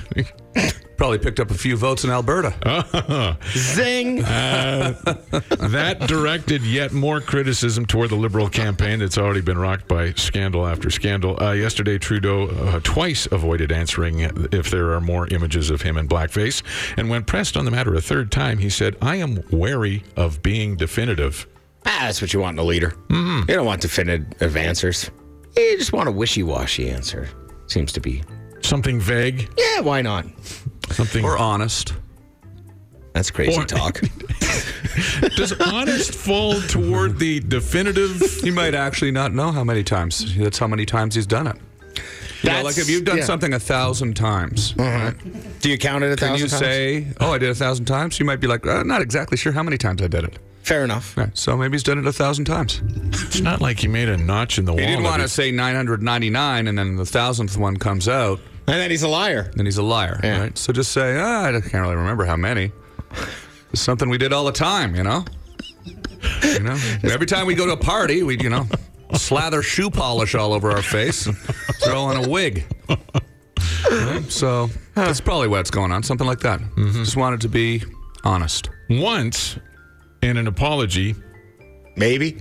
[0.54, 0.72] God.
[0.96, 3.36] Probably picked up a few votes in Alberta.
[3.52, 4.24] Zing!
[4.36, 4.92] Uh,
[5.68, 10.66] that directed yet more criticism toward the Liberal campaign that's already been rocked by scandal
[10.66, 11.40] after scandal.
[11.42, 14.20] Uh, yesterday, Trudeau uh, twice avoided answering
[14.52, 16.62] if there are more images of him in blackface.
[16.96, 20.42] And when pressed on the matter a third time, he said, I am wary of
[20.42, 21.46] being definitive.
[21.86, 22.90] Ah, that's what you want in a leader.
[23.08, 23.50] Mm-hmm.
[23.50, 25.10] You don't want definitive answers.
[25.56, 27.28] You just want a wishy-washy answer.
[27.66, 28.22] Seems to be
[28.62, 30.26] Something vague, Yeah, why not?
[30.90, 31.24] Something.
[31.24, 31.94] Or honest.
[33.12, 34.00] That's crazy Or- talk.
[35.36, 38.20] Does honest fall toward the definitive?
[38.42, 40.36] He might actually not know how many times.
[40.36, 41.56] That's how many times he's done it.
[42.42, 43.24] You know, like if you've done yeah.
[43.24, 46.60] something a thousand times, Do you count it a can thousand you times?
[46.60, 48.20] say, "Oh, I did a thousand times"?
[48.20, 50.84] You might be like, uh, "Not exactly sure how many times I did it." Fair
[50.84, 51.16] enough.
[51.16, 52.82] Right, so maybe he's done it a thousand times.
[53.26, 54.80] It's not like he made a notch in the wall.
[54.80, 58.90] He didn't want to say 999, and then the thousandth one comes out, And then
[58.90, 59.50] he's a liar.
[59.54, 60.40] then he's a liar, Yeah.
[60.40, 60.58] right?
[60.58, 62.72] So just say, ah, I can't really remember how many.
[63.72, 65.24] It's something we did all the time, you know.
[66.42, 68.66] You know, every time we go to a party, we'd you know,
[69.14, 71.36] slather shoe polish all over our face, and
[71.84, 72.64] throw on a wig.
[74.28, 76.02] So that's probably what's going on.
[76.02, 76.60] Something like that.
[76.76, 77.82] Just wanted to be
[78.24, 78.68] honest.
[78.90, 79.58] Once,
[80.22, 81.14] in an apology,
[81.96, 82.38] maybe.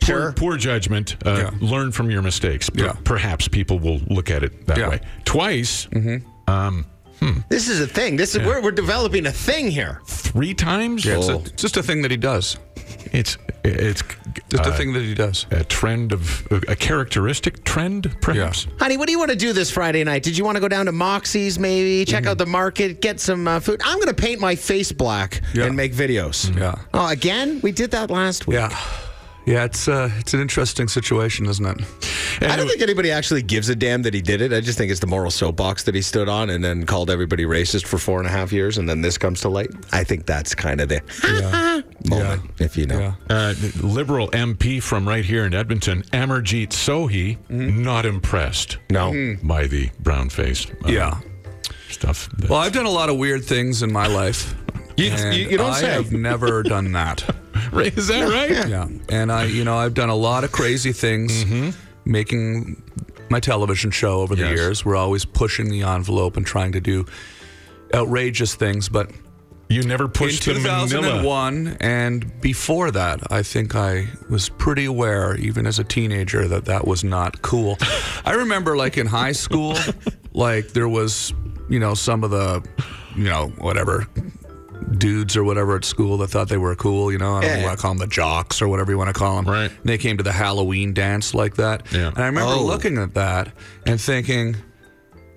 [0.00, 0.32] Poor, Sure.
[0.32, 1.16] poor judgment.
[1.24, 2.70] Uh, Learn from your mistakes.
[2.70, 2.92] Per- Yeah.
[3.04, 4.88] Perhaps people will look at it that Yeah.
[4.88, 5.00] way.
[5.24, 5.86] Twice,
[6.48, 6.86] um,
[7.50, 8.16] This is a thing.
[8.16, 10.00] This is we're, we're developing a thing here.
[10.06, 11.04] three times.
[11.04, 12.56] Yeah, it's, a, it's just a thing that he does.
[13.12, 14.02] It's it's
[14.48, 15.44] Just a uh, thing that he does.
[15.50, 18.66] a trend of a characteristic trend, perhaps.
[18.78, 20.22] Honey, what do you want to do this Friday night?
[20.22, 22.30] Did you want to go down to Moxie's maybe, check Mm-hmm.
[22.30, 23.82] out the market, get some uh, food?
[23.84, 25.64] I'm going to paint my face black Yeah.
[25.66, 26.56] and make videos.
[26.58, 26.74] Yeah.
[26.94, 27.60] Oh, again?
[27.62, 28.54] We did that last week.
[28.56, 28.74] Yeah.
[29.46, 31.80] Yeah, it's uh, it's an interesting situation, isn't it?
[32.42, 34.52] I don't think anybody actually gives a damn that he did it.
[34.52, 37.44] I just think it's the moral soapbox that he stood on and then called everybody
[37.44, 39.70] racist for four and a half years, and then this comes to light.
[39.92, 41.02] I think that's kind of the
[42.08, 42.98] moment, if you know.
[43.00, 43.14] Yeah.
[43.28, 49.10] Uh, liberal MP from right here in Edmonton, Amarjeet Sohi, not impressed No.
[49.42, 51.18] by the brown faced uh, Yeah.
[51.88, 52.28] stuff.
[52.48, 54.54] Well, I've done a lot of weird things in my life.
[54.96, 55.86] You- and you- you don't say.
[55.86, 55.92] I say.
[55.94, 57.24] have never done that.
[57.72, 58.68] Is that right?
[58.68, 58.88] Yeah.
[59.08, 61.70] And I, you know, I've done a lot of crazy things mm-hmm.
[62.04, 62.82] making
[63.28, 64.56] my television show over the Yes.
[64.58, 64.84] years.
[64.84, 67.06] We're always pushing the envelope and trying to do
[67.94, 69.10] outrageous things, but
[69.68, 70.88] You never in pushed the Manila.
[70.88, 76.64] 2001 and before that, I think I was pretty aware, even as a teenager, that
[76.64, 77.78] that was not cool.
[78.24, 79.76] I remember, like in high school,
[80.32, 81.32] like there was,
[81.68, 82.64] you know, some of the,
[83.16, 84.06] you know, whatever
[84.98, 87.10] dudes or whatever at school that thought they were cool.
[87.12, 87.64] You know, I don't know Yeah.
[87.66, 89.46] want to call them the jocks or whatever you want to call them.
[89.46, 89.70] Right.
[89.70, 91.82] And they came to the Halloween dance like that.
[91.92, 92.08] Yeah.
[92.08, 92.64] And I remember Oh.
[92.64, 93.52] looking at that
[93.86, 94.56] and thinking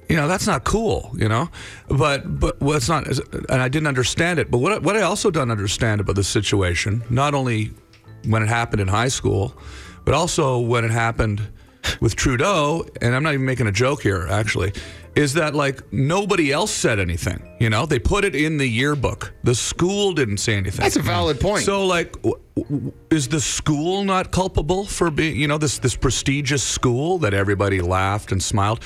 [0.09, 1.49] you know that's not cool you know
[1.87, 5.31] but but well, it's not and i didn't understand it but what what i also
[5.31, 7.71] don't understand about the situation not only
[8.27, 9.55] when it happened in high school
[10.03, 11.41] but also when it happened
[12.01, 14.73] with trudeau and i'm not even making a joke here actually
[15.15, 19.31] is that like nobody else said anything you know they put it in the yearbook
[19.43, 21.63] the school didn't say anything That's a valid point.
[21.63, 25.95] so like w- w- is the school not culpable for being you know this this
[25.95, 28.79] prestigious school that everybody laughed and smiled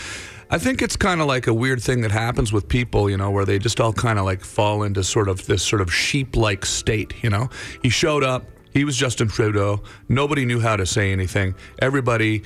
[0.50, 3.32] I think it's kind of like a weird thing that happens with people, you know,
[3.32, 6.66] where they just all kind of like fall into sort of this sort of sheep-like
[6.66, 7.50] state, you know.
[7.82, 11.54] He showed up, he was Justin Trudeau, nobody knew how to say anything.
[11.80, 12.44] Everybody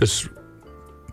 [0.00, 0.26] just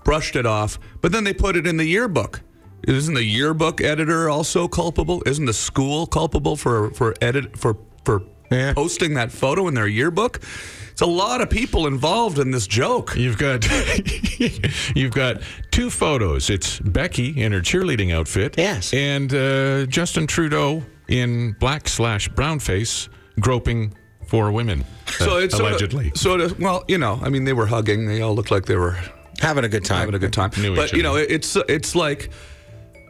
[0.04, 2.42] brushed it off, but then they put it in the yearbook.
[2.88, 5.22] Isn't the yearbook editor also culpable?
[5.26, 8.74] Isn't the school culpable for for edit for for Yeah.
[8.74, 10.40] posting that photo in their yearbook?
[10.92, 13.16] It's a lot of people involved in this joke.
[13.16, 13.66] You've got
[14.96, 16.50] you've got two photos.
[16.50, 18.56] It's Becky in her cheerleading outfit.
[18.58, 18.94] Yes.
[18.94, 23.10] And uh, Justin Trudeau in black slash brown face
[23.40, 23.94] groping
[24.28, 24.86] for women.
[25.20, 26.12] So uh, it's sorta- allegedly.
[26.16, 28.08] sort of well, you know, I mean, they were hugging.
[28.08, 28.98] They all looked like they were
[29.40, 30.00] Having a good time.
[30.00, 30.52] having a good time.
[30.58, 32.30] Knew But you know, it's it's like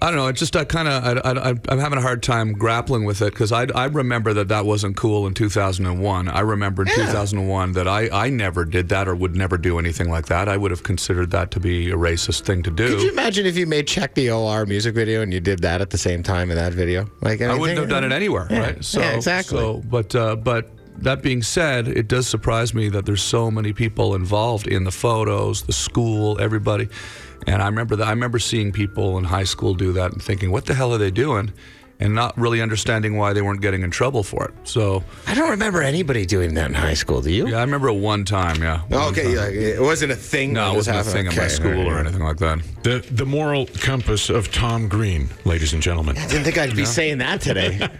[0.03, 0.27] I don't know.
[0.27, 3.33] It just I kind of I, I, I'm having a hard time grappling with it
[3.33, 6.27] because I I remember that that wasn't cool in 2001.
[6.27, 10.09] I remember in 2001 that I I never did that or would never do anything
[10.09, 10.49] like that.
[10.49, 12.87] I would have considered that to be a racist thing to do.
[12.95, 15.81] Could you imagine if you made Check the OR music video and you did that
[15.81, 17.05] at the same time in that video?
[17.21, 18.59] Like I wouldn't anything- have done it anywhere, Yeah.
[18.59, 18.93] right?
[18.95, 19.59] Yeah, exactly.
[19.59, 20.67] So, but uh, but
[21.01, 24.91] that being said, it does surprise me that there's so many people involved in the
[24.91, 26.89] photos, the school, everybody.
[27.47, 30.51] And I remember that I remember seeing people in high school do that and thinking,
[30.51, 31.53] "What the hell are they doing?"
[32.01, 34.53] And not really understanding why they weren't getting in trouble for it.
[34.63, 37.21] So I don't remember anybody doing that in high school.
[37.21, 37.47] Do you?
[37.47, 38.61] yeah, I remember one time.
[38.61, 38.81] Yeah.
[38.91, 39.35] Oh, One okay, time.
[39.35, 40.53] like, it wasn't a thing.
[40.53, 41.23] No, it was wasn't a happening.
[41.31, 42.59] thing in my school all or anything like that.
[42.83, 46.17] The the moral compass of Tom Green, ladies and gentlemen.
[46.17, 47.77] I didn't think I'd be saying that today.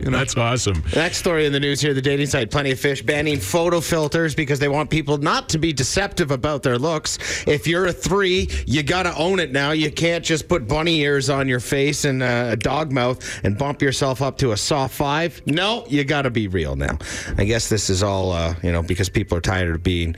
[0.00, 0.82] That's awesome.
[0.94, 4.34] Next story in the news here: the dating site Plenty of Fish banning photo filters
[4.34, 7.18] because they want people not to be deceptive about their looks.
[7.46, 9.70] If you're a three, you gotta own it now.
[9.72, 13.56] You can't just put bunny ears on your face and uh, a dog mouth and
[13.58, 15.40] bump yourself up to a soft five.
[15.46, 16.98] No, you gotta be real now.
[17.38, 20.16] I guess this is all uh, you know because people are tired of being,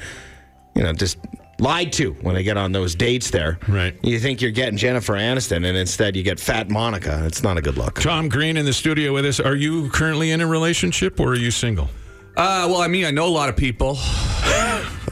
[0.74, 1.18] you know, just.
[1.58, 3.56] Lied to when they get on those dates there.
[3.68, 3.94] Right.
[4.02, 7.24] You think you're getting Jennifer Aniston, and instead you get fat Monica.
[7.24, 8.00] It's not a good look.
[8.00, 9.38] Tom Green in the studio with us.
[9.38, 11.88] Are you currently in a relationship or are you single?
[12.36, 13.96] Uh, well, I mean, I know a lot of people.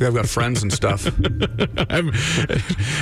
[0.01, 1.07] I've got friends and stuff.
[1.91, 2.13] I'm-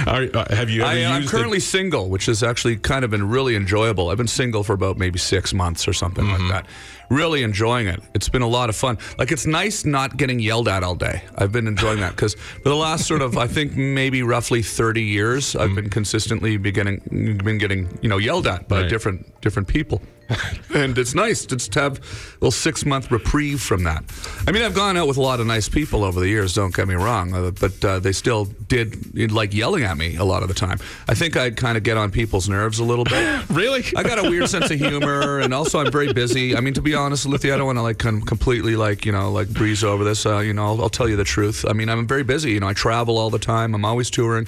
[0.06, 3.04] are, uh, have you ever I, I'm used the- currently single, which has actually kind
[3.04, 4.10] of been really enjoyable.
[4.10, 6.48] I've been single for about maybe six months or something Mm-hmm.
[6.50, 6.70] like that.
[7.10, 8.02] Really enjoying it.
[8.14, 8.98] It's been a lot of fun.
[9.18, 11.22] Like it's nice not getting yelled at all day.
[11.36, 15.02] I've been enjoying that because for the last sort of I think maybe roughly 30
[15.02, 16.98] years, I've been consistently beginning
[17.42, 18.82] been getting you know yelled at by Mm.
[18.82, 18.90] Right.
[18.90, 20.02] different different people.
[20.74, 24.04] and it's nice just to have a little six month reprieve from that.
[24.46, 26.54] I mean, I've gone out with a lot of nice people over the years.
[26.54, 30.24] Don't get me wrong, uh, but uh, they still did like yelling at me a
[30.24, 30.78] lot of the time.
[31.08, 33.48] I think I'd kind of get on people's nerves a little bit.
[33.50, 33.84] really?
[33.96, 36.54] I got a weird sense of humor, and also I'm very busy.
[36.54, 39.06] I mean, to be honest with you, I don't want to like com- completely like
[39.06, 40.26] you know like breeze over this.
[40.26, 41.64] Uh, you know, I'll, I'll tell you the truth.
[41.66, 42.52] I mean, I'm very busy.
[42.52, 43.74] You know, I travel all the time.
[43.74, 44.46] I'm always touring.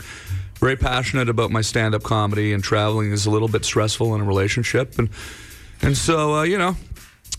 [0.56, 4.24] Very passionate about my stand-up comedy, and traveling is a little bit stressful in a
[4.24, 5.08] relationship, and
[5.82, 6.76] and so uh, you know.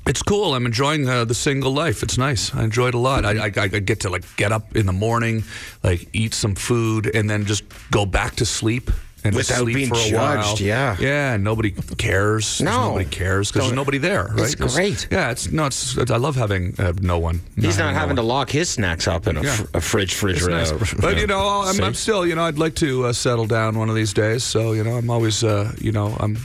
[0.07, 0.55] It's cool.
[0.55, 2.01] I'm enjoying uh, the single life.
[2.01, 2.55] It's nice.
[2.55, 3.23] I enjoy it a lot.
[3.23, 5.43] I, I, I get to like get up in the morning,
[5.83, 8.89] like eat some food, and then just go back to sleep
[9.24, 10.57] and Without being for a judged, while.
[10.59, 10.97] yeah.
[10.99, 11.38] yeah.
[11.38, 12.59] Nobody cares.
[12.61, 12.88] No.
[12.89, 14.26] nobody cares because there's nobody there.
[14.34, 14.39] Right?
[14.51, 15.07] It's great.
[15.11, 15.67] yeah, it's no.
[15.67, 17.41] It's, I love having uh, no one.
[17.55, 19.55] He's not no having to lock his snacks up in a, Yeah.
[19.55, 20.72] fr- a fridge, fridge, It's nice.
[20.72, 23.78] uh, But you know, I'm, I'm still, you know, I'd like to uh, settle down
[23.78, 24.43] one of these days.
[24.43, 26.38] So you know, I'm always, uh, you know, I'm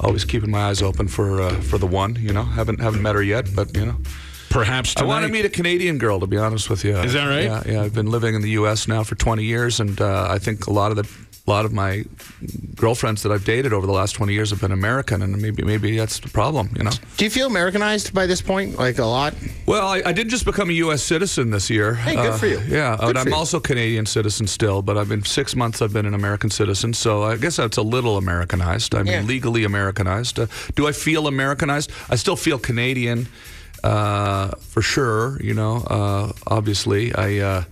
[0.00, 2.16] always keeping my eyes open for uh, for the one.
[2.20, 3.96] You know, haven't haven't met her yet, but you know.
[4.50, 6.96] Perhaps I want to meet a Canadian girl, to be honest with you.
[6.98, 7.42] Is that right?
[7.42, 7.82] Yeah, yeah.
[7.82, 8.86] I've been living in the U.S.
[8.86, 11.02] now for 20 years, and uh, I think a lot of the,
[11.46, 12.04] a lot of my
[12.74, 15.94] girlfriends that I've dated over the last 20 years have been American, and maybe, maybe
[15.94, 16.70] that's the problem.
[16.76, 16.90] You know.
[17.18, 18.78] Do you feel Americanized by this point?
[18.78, 19.34] Like a lot?
[19.66, 21.02] Well, I, I did just become a U.S.
[21.02, 21.94] citizen this year.
[21.94, 22.60] Hey, good for you.
[22.66, 23.34] Yeah, Good and I'm you.
[23.34, 25.82] also Canadian citizen still, but I've been six months.
[25.82, 28.94] I've been an American citizen, so I guess that's a little Americanized.
[28.94, 29.20] I mean, Yeah.
[29.22, 30.38] legally Americanized.
[30.40, 31.90] Uh, do I feel Americanized?
[32.08, 33.28] I still feel Canadian,
[33.82, 35.38] uh, for sure.
[35.42, 37.64] You know, uh, obviously, I, uh,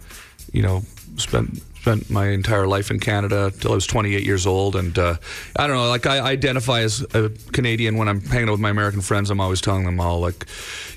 [0.53, 0.83] you know,
[1.17, 1.63] spent.
[1.83, 5.17] Spent my entire life in Canada till I was 28 years old, and uh,
[5.57, 5.89] I don't know.
[5.89, 9.31] Like I identify as a Canadian when I'm hanging out with my American friends.
[9.31, 10.47] I'm always telling them all like,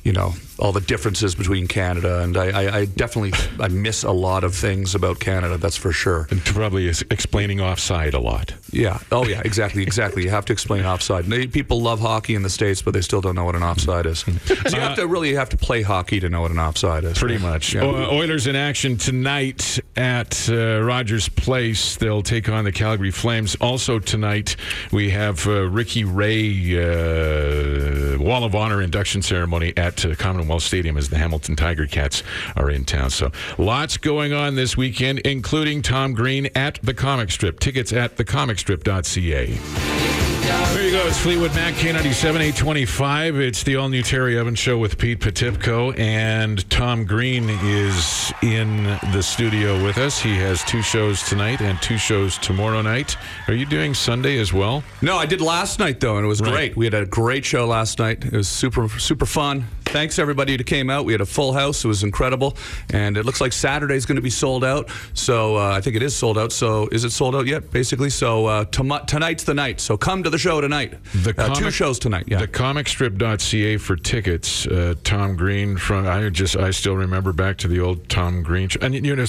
[0.04, 4.12] you know, all the differences between Canada, and I, I, I definitely I miss a
[4.12, 5.58] lot of things about Canada.
[5.58, 6.28] That's for sure.
[6.30, 8.54] And probably is explaining offside a lot.
[8.72, 9.00] Yeah.
[9.12, 9.42] Oh, yeah.
[9.44, 9.84] Exactly.
[9.84, 10.24] Exactly.
[10.24, 11.26] You have to explain offside.
[11.52, 14.20] People love hockey in the states, but they still don't know what an offside is.
[14.20, 17.18] So you have to really have to play hockey to know what an offside is.
[17.18, 17.74] Pretty much.
[17.74, 17.82] Yeah.
[17.84, 21.96] O- Oilers in action tonight at uh, Rogers Place.
[21.98, 23.56] They'll take on the Calgary Flames.
[23.62, 24.56] Also tonight,
[24.92, 30.16] we have uh, Ricky Ray uh, Wall of Honor induction ceremony at uh,
[30.46, 32.22] Commonwealth Stadium as the Hamilton Tiger Cats
[32.56, 33.10] are in town.
[33.10, 37.60] So lots going on this weekend, including Tom Green at the Comic Strip.
[37.60, 40.05] Tickets at thecomicstrip.ca.
[40.46, 41.08] There you go.
[41.08, 43.38] It's Fleetwood Mac K97 825.
[43.40, 48.84] It's the all new Terry Evans show with Pete Potipcoe, and Tom Green is in
[49.12, 50.20] the studio with us.
[50.20, 53.18] He has two shows tonight and two shows tomorrow night.
[53.48, 54.84] Are you doing Sunday as well?
[55.02, 56.52] No, I did last night though, and it was Right.
[56.52, 56.78] great.
[56.78, 58.24] We had a great show last night.
[58.26, 59.66] It was super super fun.
[59.86, 61.06] Thanks everybody who came out.
[61.06, 61.86] We had a full house.
[61.86, 62.58] It was incredible,
[62.92, 64.90] and it looks like Saturday's going to be sold out.
[65.14, 66.52] So uh, I think it is sold out.
[66.52, 67.72] So is it sold out yet?
[67.72, 69.80] Basically, so uh, tom- tonight's the night.
[69.80, 70.96] So come to the show tonight.
[71.14, 72.26] The uh, two comic- shows tonight.
[72.28, 72.42] Yeah.
[72.42, 74.68] Thecomicstrip.ca for tickets.
[74.68, 78.70] Uh, Tom Green from I just I still remember back to the old Tom Green
[78.70, 78.80] show.
[78.82, 79.26] And you know,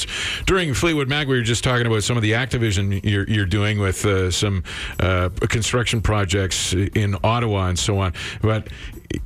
[0.46, 3.78] during Fleetwood Mac, we were just talking about some of the activism you're, you're doing
[3.78, 4.64] with uh, some
[5.00, 8.12] uh, construction projects in Ottawa and so on.
[8.42, 8.68] But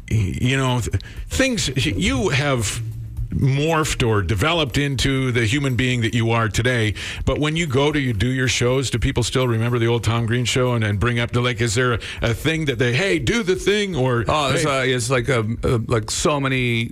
[0.09, 2.83] you know, th- things you have
[3.31, 6.95] morphed or developed into the human being that you are today.
[7.25, 10.05] But when you go to you do your shows, do people still remember the old
[10.05, 11.61] Tom Green show and, and bring up the like?
[11.61, 14.93] Is there a, a thing that they hey do the thing or Oh, it's, hey,
[14.93, 16.91] uh, it's like uh uh like so many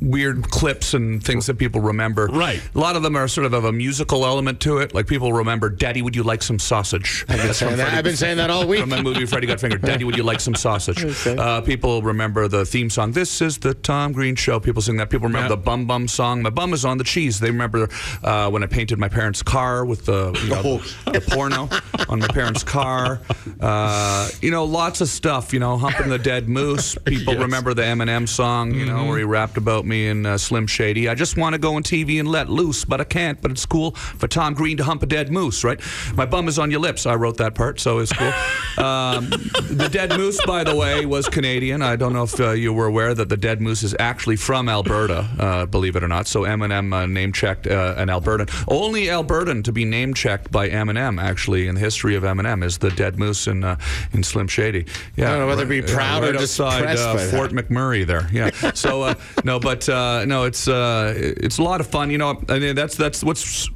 [0.00, 2.26] weird clips and things that people remember.
[2.26, 2.60] Right.
[2.74, 4.94] A lot of them are sort of of a musical element to it.
[4.94, 8.16] Like people remember, "Daddy, would you like some sausage?" I've been saying that- I've been
[8.16, 8.80] saying that all week.
[8.80, 9.82] From the movie Freddy Got Fingered.
[9.82, 11.04] Daddy, would you like some sausage?
[11.36, 13.12] Uh, people remember the theme song.
[13.12, 14.58] This is the Tom Green Show.
[14.60, 15.10] People sing that.
[15.10, 15.56] People remember Yeah.
[15.56, 16.42] the Bum Bum song.
[16.42, 17.40] My bum is on the cheese.
[17.40, 17.88] They remember
[18.22, 20.78] uh, when I painted my parents' car with the you know,
[21.12, 21.68] the porno
[22.08, 23.20] on my parents' car.
[23.60, 25.52] Uh, you know, lots of stuff.
[25.52, 26.96] You know, humping the dead moose.
[27.04, 27.42] People Yes.
[27.42, 28.72] remember the Eminem song.
[28.74, 31.08] You know, where he rapped about me and uh, Slim Shady.
[31.08, 33.40] I just want to go on TV and let loose, but I can't.
[33.40, 35.80] But it's cool for Tom Green to hump a dead moose, right?
[36.14, 37.06] My bum is on your lips.
[37.06, 38.32] I wrote that part, so it's cool.
[38.76, 41.80] Um, the dead moose, by the way, was Canadian.
[41.80, 44.68] I don't know if uh, you were aware that the dead moose is actually from
[44.68, 46.26] Alberta, uh, believe it or not.
[46.26, 48.50] So Eminem uh, name checked uh, an Albertan.
[48.68, 52.76] Only Albertan to be name checked by Eminem, actually, in the history of Eminem, is
[52.78, 53.78] the dead moose in uh,
[54.12, 54.86] in Slim Shady.
[55.16, 57.18] Yeah, I don't know whether to be proud right or just outside uh.
[57.30, 58.28] Fort McMurray there.
[58.32, 58.50] Yeah.
[58.72, 59.14] So uh,
[59.46, 62.10] no, but uh, no, it's uh, it's a lot of fun.
[62.10, 63.70] You know, I mean, that's that's what's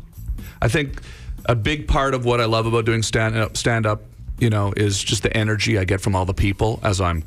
[0.61, 1.01] I think
[1.47, 4.03] a big part of what I love about doing stand up stand up.
[4.39, 7.25] You know, is just the energy I get from all the people as I'm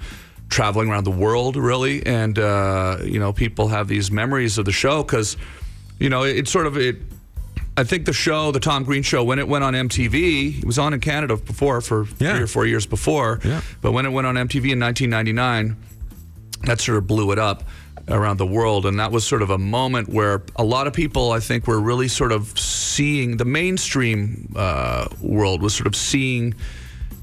[0.50, 4.72] traveling around the world, really, and uh, you know, people have these memories of the
[4.72, 5.38] show because
[6.00, 6.98] you know, it, it's sort of it
[7.78, 10.78] I think the show, the Tom Green show, when it went on MTV, it was
[10.78, 12.34] on in Canada before for Yeah.
[12.34, 13.40] three or four years before.
[13.44, 13.62] Yeah.
[13.82, 15.76] But when it went on MTV in 1999,
[16.66, 17.64] that sort of blew it up
[18.08, 18.86] around the world.
[18.86, 21.80] And that was sort of a moment where a lot of people, I think, were
[21.80, 26.56] really sort of seeing the mainstream uh, world was sort of seeing.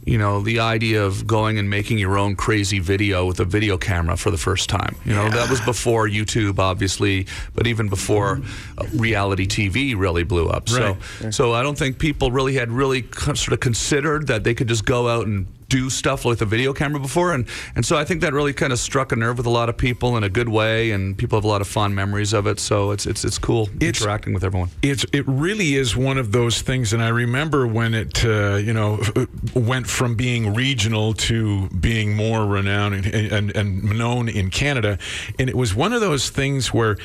[0.06, 3.76] You know, the idea of going and making your own crazy video with a video
[3.76, 4.96] camera for the first time.
[5.04, 8.40] You know, that was before YouTube, obviously, but even before
[8.78, 10.70] uh, reality TV really blew up.
[10.70, 10.96] So,
[11.30, 14.86] so I don't think people really had really sort of considered that they could just
[14.86, 18.20] go out and do stuff with a video camera before and and so I think
[18.20, 20.48] that really kind of struck a nerve with a lot of people in a good
[20.48, 23.38] way and people have a lot of fond memories of it so it's it's it's
[23.38, 27.66] cool interacting with everyone It's it really is one of those things, and I remember
[27.66, 29.00] when it uh, you know
[29.54, 34.98] went from being regional to being more renowned and, and and known in Canada,
[35.38, 36.96] and it was one of those things where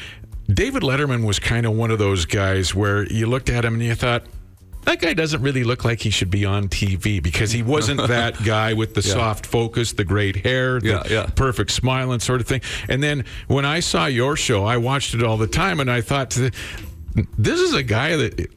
[0.47, 3.83] David Letterman was kind of one of those guys where you looked at him and
[3.83, 4.23] you thought.
[4.85, 8.41] That guy doesn't really look like he should be on TV because he wasn't that
[8.43, 9.13] guy with the Yeah.
[9.13, 11.25] soft focus, the great hair, the Yeah, yeah.
[11.35, 12.61] perfect smile, and sort of thing.
[12.87, 16.01] And then when I saw your show, I watched it all the time, and I
[16.01, 16.29] thought,
[17.37, 18.49] this is a guy that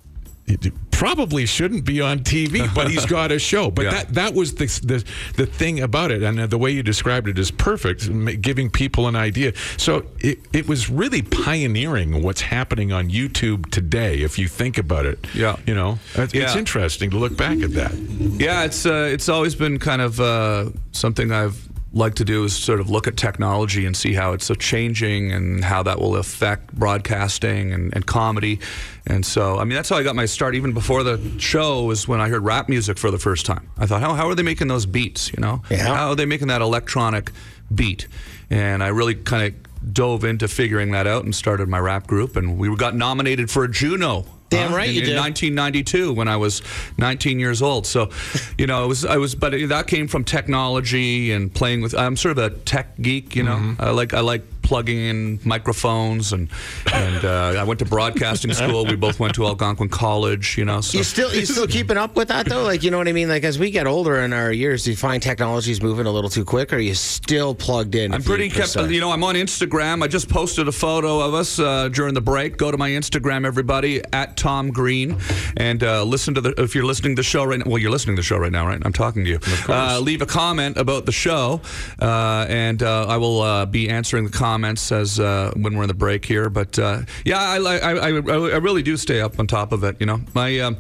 [0.99, 3.71] probably shouldn't be on TV, but he's got a show.
[3.71, 3.91] But Yeah.
[3.93, 5.05] that that was the, the
[5.37, 8.01] the thing about it, and the way you described it is perfect,
[8.43, 9.53] giving people an idea.
[9.77, 14.19] So it it was really pioneering what's happening on YouTube today.
[14.23, 15.57] If you think about it, Yeah.
[15.67, 16.59] you know, it's, it's Yeah.
[16.59, 17.93] interesting to look back at that.
[18.39, 22.55] Yeah, it's uh, it's always been kind of uh, something I've liked to do is
[22.55, 26.75] sort of look at technology and see how it's changing and how that will affect
[26.75, 28.61] broadcasting and, and comedy.
[29.07, 30.55] And so, I mean, that's how I got my start.
[30.55, 33.71] Even before the show was when I heard rap music for the first time.
[33.79, 35.33] I thought, how, how are they making those beats?
[35.33, 35.87] You know, Yeah.
[35.95, 37.31] how are they making that electronic
[37.75, 38.07] beat?
[38.51, 42.37] And I really kind of dove into figuring that out and started my rap group.
[42.37, 44.27] And we got nominated for a Juno.
[44.51, 45.17] Damn uh, right in, you in did.
[45.17, 46.63] 1992 when I was
[46.97, 47.87] 19 years old.
[47.87, 48.11] So,
[48.57, 51.95] you know, it was I was, but that came from technology and playing with.
[51.95, 53.57] I'm sort of a tech geek, you know.
[53.57, 53.83] Mm-hmm.
[53.83, 56.49] I like I like plugging in microphones and
[56.93, 58.85] and uh, I went to broadcasting school.
[58.85, 60.83] We both went to Algonquin College, you know.
[60.83, 62.65] So You still you still keeping up with that though?
[62.65, 63.31] Like you know what I mean?
[63.31, 66.29] Like as we get older in our years, do you find technology's moving a little
[66.29, 68.13] too quick, or are you still plugged in?
[68.13, 68.75] I'm pretty kept.
[68.75, 68.91] decide?
[68.91, 70.03] You know, I'm on Instagram.
[70.03, 72.59] I just posted a photo of us uh, during the break.
[72.59, 75.17] Go to my Instagram, everybody, at Tom Green,
[75.57, 76.55] and uh, listen to the.
[76.59, 78.53] If you're listening to the show right now, well, you're listening to the show right
[78.53, 78.81] now, right?
[78.85, 79.39] I'm talking to you.
[79.67, 81.63] Uh, leave a comment about the show,
[82.03, 85.89] uh, and uh, I will uh, be answering the comments as uh, when we're in
[85.89, 86.49] the break here.
[86.51, 89.97] But uh, yeah, I, I, I, I really do stay up on top of it.
[90.01, 90.59] You know, my.
[90.61, 90.77] Um,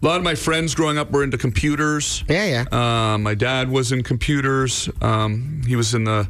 [0.00, 2.24] a lot of my friends growing up were into computers.
[2.28, 3.14] Yeah, yeah.
[3.14, 4.90] Uh, my dad was in computers.
[5.00, 6.28] Um, he was in the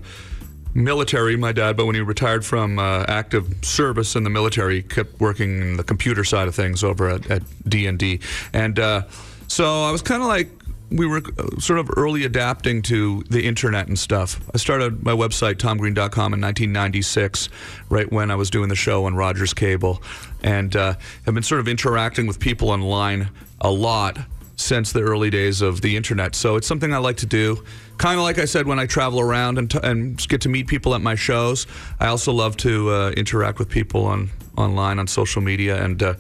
[0.75, 4.83] military, my dad, but when he retired from uh, active service in the military, he
[4.83, 8.23] kept working in the computer side of things over at, at DND.
[8.53, 9.03] And uh,
[9.49, 10.51] so I was kind of like,
[10.93, 14.41] we were uh, sort of early adapting to the internet and stuff.
[14.55, 17.49] I started my website, tomgreen.com, in 1996,
[17.89, 20.03] right when I was doing the show on Rogers Cable,
[20.43, 23.31] and uh, have been sort of interacting with people online
[23.61, 24.19] a lot
[24.57, 26.35] since the early days of the internet.
[26.35, 27.65] So it's something I like to do.
[27.99, 30.67] Kind of like I said when I travel around and, t- and get to meet
[30.67, 31.67] people at my shows.
[32.01, 36.03] I also love to uh, interact with people on online on social media and.
[36.03, 36.15] Uh,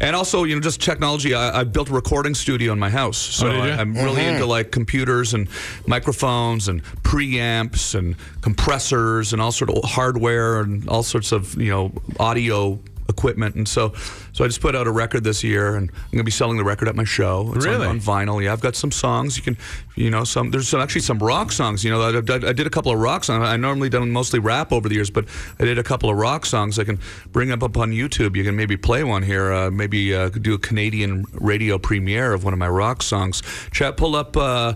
[0.00, 1.34] and also, you know, just technology.
[1.34, 3.60] I, I built a recording studio in my house, so Oh.
[3.60, 4.34] I, I'm really Mhm.
[4.34, 5.48] into like computers and
[5.86, 11.70] microphones and preamps and compressors and all sort of hardware and all sorts of you
[11.70, 12.78] know audio
[13.08, 13.54] equipment.
[13.54, 13.92] And so,
[14.32, 16.56] so I just put out a record this year, and I'm going to be selling
[16.58, 17.52] the record at my show.
[17.54, 17.86] It's on- Really?
[17.86, 18.42] on, vinyl.
[18.42, 19.36] Yeah, I've got some songs.
[19.36, 19.56] You can,
[19.96, 21.82] you know, some there's some, actually some rock songs.
[21.84, 23.42] You know, I, I, I did a couple of rock songs.
[23.46, 25.24] I normally done mostly rap over the years, but
[25.58, 26.78] I did a couple of rock songs.
[26.78, 26.98] I can
[27.32, 28.36] bring up up on YouTube.
[28.36, 29.52] You can maybe play one here.
[29.52, 33.42] Uh, maybe uh, do a Canadian radio premiere of one of my rock songs.
[33.72, 34.36] Chat, pull up.
[34.36, 34.74] Uh,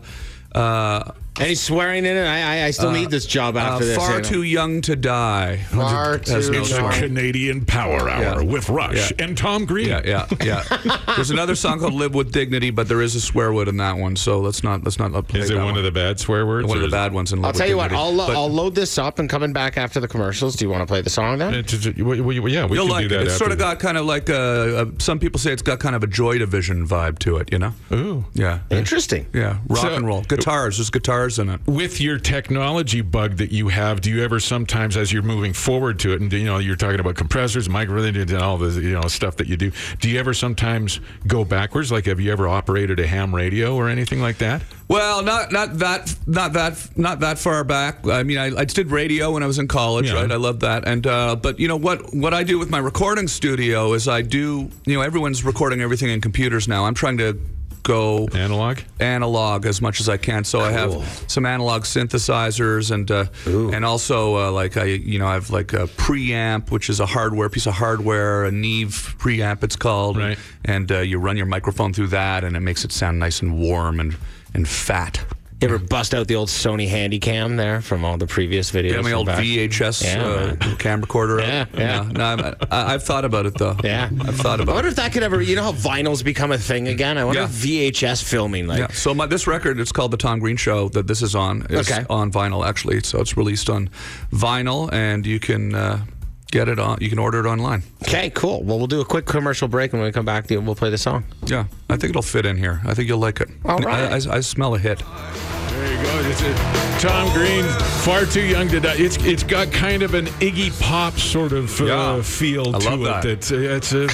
[0.54, 2.26] uh, Any swearing in it?
[2.26, 3.96] I I, I still uh, need this job after uh, this.
[3.96, 5.56] Far too young to die.
[5.70, 7.00] Far too no It's the swearing.
[7.00, 8.42] Canadian Power Hour Yeah.
[8.42, 9.24] with Rush Yeah.
[9.24, 9.88] and Tom Green.
[9.88, 10.62] Yeah, yeah, yeah.
[11.16, 13.96] There's another song called "Live with Dignity," but there is a swear word in that
[13.96, 16.46] one, so let's not let's not play Is it that one of the bad swear
[16.46, 16.68] words?
[16.68, 17.92] one of the bad ones in I'll tell with you what.
[17.92, 20.54] I'll lo- But I'll load this up and coming back after the commercials.
[20.56, 21.54] Do you want to play the song then?
[21.54, 23.22] It's- it's- we- we- we- yeah, we You'll can like do that.
[23.22, 25.00] It's sort of got kind of like a, a.
[25.00, 27.50] Some people say it's got kind of a Joy Division vibe to it.
[27.50, 27.72] You know?
[27.90, 28.24] Ooh.
[28.34, 28.58] Yeah.
[28.70, 29.26] Interesting.
[29.32, 29.56] Yeah.
[29.68, 30.20] Rock So- and roll.
[30.24, 30.76] Guitars.
[30.76, 31.60] There's guitars guitars in it.
[31.66, 35.98] With your technology bug that you have, do you ever sometimes, as you're moving forward
[36.00, 39.02] to it, and you know you're talking about compressors, microphone, and all the you know
[39.08, 39.70] stuff that you do,
[40.00, 41.92] do you ever sometimes go backwards?
[41.92, 44.62] Like, have you ever operated a ham radio or anything like that?
[44.88, 48.06] Well, not not that not that not that far back.
[48.06, 50.20] I mean, I, I did radio when I was in college, Yeah.
[50.20, 50.32] right?
[50.32, 50.86] I love that.
[50.86, 54.22] And uh, but you know what what I do with my recording studio is I
[54.22, 56.84] do you know everyone's recording everything in computers now.
[56.84, 57.38] I'm trying to
[57.82, 60.44] go analog analog as much as I can.
[60.44, 65.26] So I have some analog synthesizers and uh, and also uh, like I you know
[65.26, 69.62] I have like a preamp, which is a hardware piece of hardware, a Neve preamp
[69.62, 70.38] it's called, right.
[70.64, 73.58] and uh, you run your microphone through that, and it makes it sound nice and
[73.58, 74.16] warm and
[74.54, 75.24] and fat.
[75.62, 78.94] You ever bust out the old Sony Handycam there from all the previous videos?
[78.94, 79.38] Yeah, my old back?
[79.38, 80.76] VHS Yeah, uh, man.
[80.78, 81.38] cam recorder.
[81.38, 82.00] Yeah, yeah.
[82.02, 83.76] No, no, I'm- I, I've thought about it though.
[83.84, 84.72] Yeah, I've thought about.
[84.72, 84.90] I wonder it.
[84.92, 85.40] if that could ever.
[85.40, 87.16] You know how vinyl's become a thing again.
[87.16, 87.46] I wonder Yeah.
[87.46, 88.80] if VHS filming like.
[88.80, 88.88] yeah.
[88.90, 90.88] So my, this record, it's called the Tom Green Show.
[90.88, 91.64] That this is on.
[91.70, 92.04] Is Okay.
[92.10, 93.00] on vinyl actually.
[93.04, 93.88] So it's released on
[94.32, 96.04] vinyl, and you can uh,
[96.52, 96.98] get it on.
[97.00, 97.82] You can order it online.
[98.04, 98.62] Okay, cool.
[98.62, 100.98] Well, we'll do a quick commercial break, and when we come back, we'll play the
[100.98, 101.24] song.
[101.46, 102.80] Yeah, I think it'll fit in here.
[102.84, 103.48] I think you'll like it.
[103.64, 104.12] All right.
[104.12, 104.98] I, I, I smell a hit.
[105.00, 106.28] There you go.
[106.28, 107.64] It's a, Tom Green,
[108.04, 108.94] far too young to die.
[108.96, 112.22] It's it's got kind of an Iggy Pop sort of uh, Yeah.
[112.22, 113.04] feel I to love it.
[113.04, 113.24] that.
[113.24, 114.04] It's it's a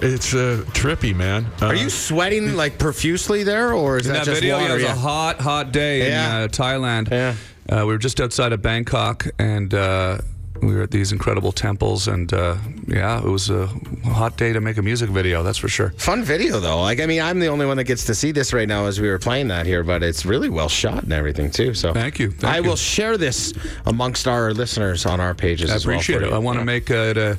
[0.00, 1.46] it's a trippy man.
[1.60, 4.66] Uh, Are you sweating like profusely there, or is In that, that just video, water?
[4.68, 4.92] yeah, it was Yeah.
[4.92, 6.36] a hot, hot day Yeah.
[6.38, 7.10] in uh, Thailand.
[7.10, 7.34] Yeah.
[7.68, 10.18] Uh, we were just outside of Bangkok, and uh,
[10.62, 12.56] we were at these incredible temples, and uh,
[12.86, 13.66] yeah, it was a
[14.04, 15.42] hot day to make a music video.
[15.42, 15.90] That's for sure.
[15.98, 16.80] Fun video though.
[16.80, 19.00] Like I mean, I'm the only one that gets to see this right now as
[19.00, 21.74] we were playing that here, but it's really well shot and everything too.
[21.74, 22.30] So Thank you.
[22.30, 22.62] Thank I you.
[22.68, 23.52] will share this
[23.86, 25.70] amongst our listeners on our pages.
[25.70, 26.28] I as well appreciate for it.
[26.28, 26.34] you.
[26.34, 26.64] I want to Yeah.
[26.64, 27.38] make it a,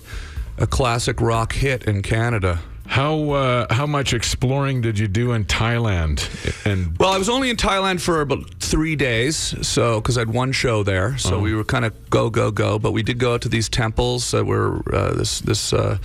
[0.58, 2.60] a classic rock hit in Canada.
[2.94, 6.22] How uh, how much exploring did you do in Thailand?
[6.64, 10.30] And Well, I was only in Thailand for about three days, so because I had
[10.30, 12.78] one show there, so we were kind of go go go.
[12.78, 15.98] But we did go out to these temples that were uh, this this uh,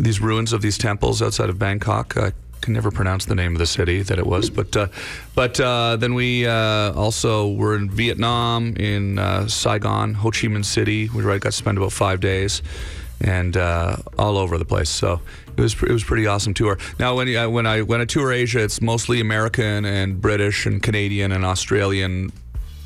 [0.00, 2.16] these ruins of these temples outside of Bangkok.
[2.16, 4.86] I can never pronounce the name of the city that it was, but uh,
[5.34, 10.64] but uh, then we uh, also were in Vietnam, in uh, Saigon, Ho Chi Minh
[10.64, 11.10] City.
[11.10, 12.62] We got to spend about five days
[13.22, 14.90] and uh, all over the place.
[14.90, 15.20] So
[15.56, 16.78] it was it was pretty awesome tour.
[16.98, 20.82] Now when I, when I when I tour Asia, it's mostly American and British and
[20.82, 22.32] Canadian and Australian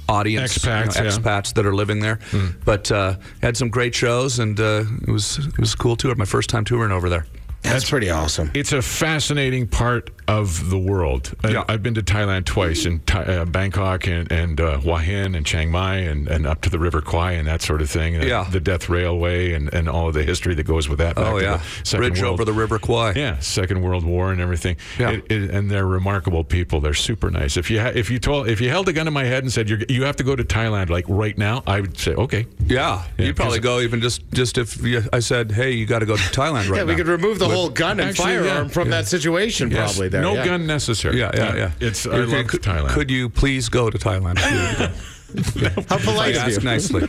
[0.08, 1.40] audience, Expats, you know, yeah.
[1.54, 2.18] that are living there.
[2.64, 6.14] But uh, had some great shows, and uh, it was it was a cool tour.
[6.14, 7.26] My first time touring over there.
[7.66, 8.50] That's pretty awesome.
[8.54, 11.32] It's a fascinating part of the world.
[11.44, 11.64] I- Yeah.
[11.68, 15.70] I've been to Thailand twice, in uh, Bangkok and, and uh, Hua Hin and Chiang
[15.70, 18.16] Mai and, and up to the River Kwai and that sort of thing.
[18.16, 18.44] And Yeah.
[18.50, 21.16] The Death Railway and, and all of the history that goes with that.
[21.16, 21.60] Oh yeah,
[21.92, 23.12] bridge World- over the River Kwai.
[23.14, 24.76] Yeah, Second World War and everything.
[24.98, 25.10] Yeah.
[25.10, 26.80] It- it- and they're remarkable people.
[26.80, 27.56] They're super nice.
[27.56, 29.52] If you ha- if you told if you held a gun to my head and
[29.52, 32.46] said You're, you have to go to Thailand like right now, I would say okay.
[32.66, 36.00] Yeah, Yeah, you'd probably go even just just if you, I said, "Hey, you got
[36.00, 38.24] to go to Thailand right yeah, now." we could remove the whole gun and Actually,
[38.36, 38.96] firearm yeah, from yeah.
[38.96, 39.70] that situation.
[39.70, 40.22] Yes, Probably there.
[40.22, 40.44] no yeah.
[40.44, 41.18] gun necessary.
[41.18, 41.70] Yeah, yeah, yeah.
[41.80, 42.88] It's I Okay, love could, Thailand.
[42.90, 44.38] Could you please go to Thailand?
[45.90, 46.54] How polite I of you.
[46.54, 47.02] ask nicely.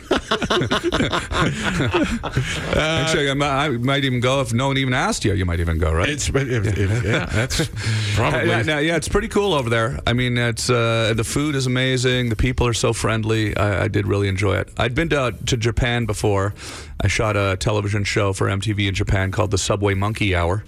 [2.76, 5.32] Actually, I might, I might even go if no one even asked you.
[5.34, 6.08] You might even go, right?
[6.08, 7.68] It's if, if, yeah, that's
[8.16, 9.98] probably yeah, yeah, it's pretty cool over there.
[10.06, 12.28] I mean, it's uh, the food is amazing.
[12.28, 13.56] The people are so friendly.
[13.56, 14.68] I, I did really enjoy it.
[14.76, 16.54] I'd been to, to Japan before.
[17.00, 20.64] I shot a television show for MTV in Japan called the Subway Monkey Hour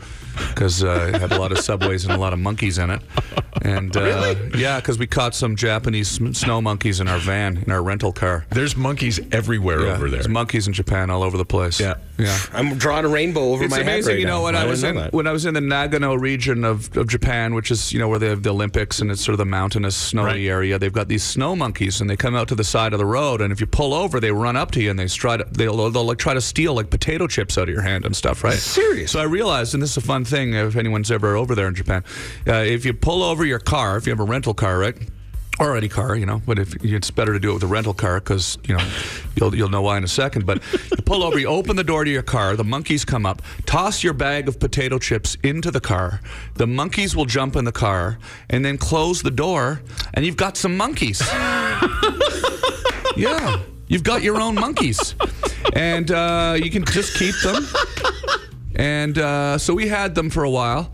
[0.48, 3.02] because uh, it had a lot of subways and a lot of monkeys in it.
[3.62, 6.08] And uh, yeah, because we caught some Japanese
[6.38, 8.46] snow monkeys in our van in our rental car.
[8.50, 10.18] There's monkeys everywhere Yeah, over there.
[10.20, 11.80] There's monkeys in Japan all over the place.
[11.80, 11.94] Yeah.
[12.16, 12.38] yeah.
[12.52, 14.38] I'm drawing a rainbow over It's my amazing, head right you know.
[14.38, 14.44] now.
[14.44, 15.12] When I, didn't was in that.
[15.12, 18.20] when I was in the Nagano region of, of Japan, which is you know where
[18.20, 20.40] they have the Olympics and it's sort of the mountainous, snowy Right.
[20.46, 20.78] area.
[20.78, 23.40] They've got these snow monkeys, and they come out to the side of the road,
[23.40, 25.90] and if you pull over, they run up to you and they try to they'll,
[25.90, 28.54] they'll like try to steal like potato chips out of your hand and stuff, right?
[28.54, 29.12] Serious?
[29.12, 31.74] So I realized, and this is a fun thing if anyone's ever over there in
[31.74, 32.04] Japan,
[32.46, 34.96] uh, if you pull over your car, if you have a rental car, right?
[35.58, 37.92] Or any car, you know, but if it's better to do it with a rental
[37.92, 38.82] car because you know
[39.36, 40.46] you'll you'll know why in a second.
[40.46, 43.42] But you pull over, you open the door to your car, the monkeys come up,
[43.66, 46.22] toss your bag of potato chips into the car.
[46.54, 48.18] The monkeys will jump in the car
[48.48, 49.82] and then close the door,
[50.14, 51.20] and you've got some monkeys.
[53.16, 53.58] yeah,
[53.90, 55.14] you've got your own monkeys,
[55.74, 57.66] and uh, you can just keep them.
[58.76, 60.90] And uh, so we had them for a while.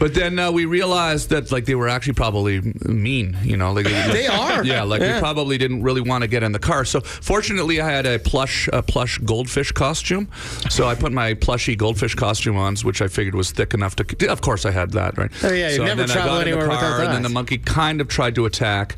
[0.00, 3.72] But then uh, we realized that like they were actually probably mean, you know.
[3.72, 3.84] Like,
[4.18, 4.64] They are.
[4.64, 5.16] Yeah, like Yeah.
[5.16, 6.86] we probably didn't really want to get in the car.
[6.86, 10.30] So fortunately, I had a plush a plush goldfish costume.
[10.70, 14.28] So I put my plushy goldfish costume on, which I figured was thick enough to.
[14.32, 15.30] Of course, I had that right.
[15.44, 17.22] Oh, yeah, you so never then I travel in the anywhere without car, And then
[17.22, 18.96] the monkey kind of tried to attack.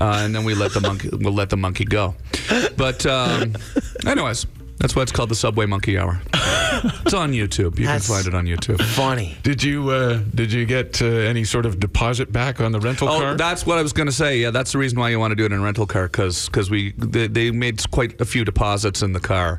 [0.00, 2.14] Uh, and then we let the monkey we'll let the monkey go.
[2.76, 3.56] But um,
[4.06, 4.46] anyways,
[4.78, 6.20] that's why it's called the Subway Monkey Hour.
[7.04, 7.78] It's on YouTube.
[7.78, 8.80] You That's can find it on YouTube.
[8.94, 9.36] Funny.
[9.42, 13.08] Did you uh, did you get uh, any sort of deposit back on the rental
[13.08, 13.16] car?
[13.16, 13.34] Oh, car?
[13.36, 14.38] that's what I was going to say.
[14.38, 16.46] Yeah, that's the reason why you want to do it in a rental car because
[16.48, 19.58] because we they, they made quite a few deposits in the car.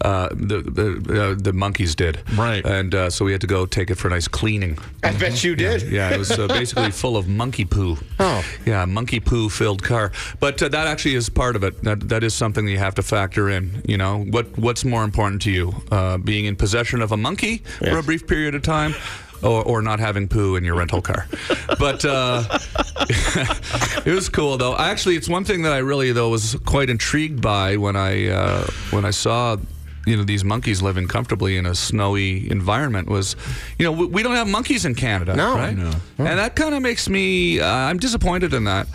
[0.00, 2.64] Uh, the the, uh, the monkeys did Right.
[2.64, 4.78] and uh, so we had to go take it for a nice cleaning.
[5.02, 5.82] I bet you did.
[5.82, 7.96] Yeah, it was uh, basically full of monkey poo.
[8.18, 8.44] Oh.
[8.64, 10.12] yeah, monkey poo filled car.
[10.40, 11.82] But uh, that actually is part of it.
[11.84, 13.82] That that is something that you have to factor in.
[13.86, 17.62] You know, what what's more important to you, uh, being in possession of a monkey
[17.78, 18.94] for a brief period of time.
[19.42, 21.26] Or, or not having poo in your rental car,
[21.78, 22.42] but uh,
[24.06, 24.74] it was cool though.
[24.74, 28.66] Actually, it's one thing that I really though was quite intrigued by when I uh,
[28.92, 29.58] when I saw
[30.06, 33.36] you know these monkeys living comfortably in a snowy environment was
[33.78, 35.54] you know we, we don't have monkeys in Canada No.
[35.54, 35.90] right No.
[36.16, 38.86] and that kind of makes me uh, I'm disappointed in that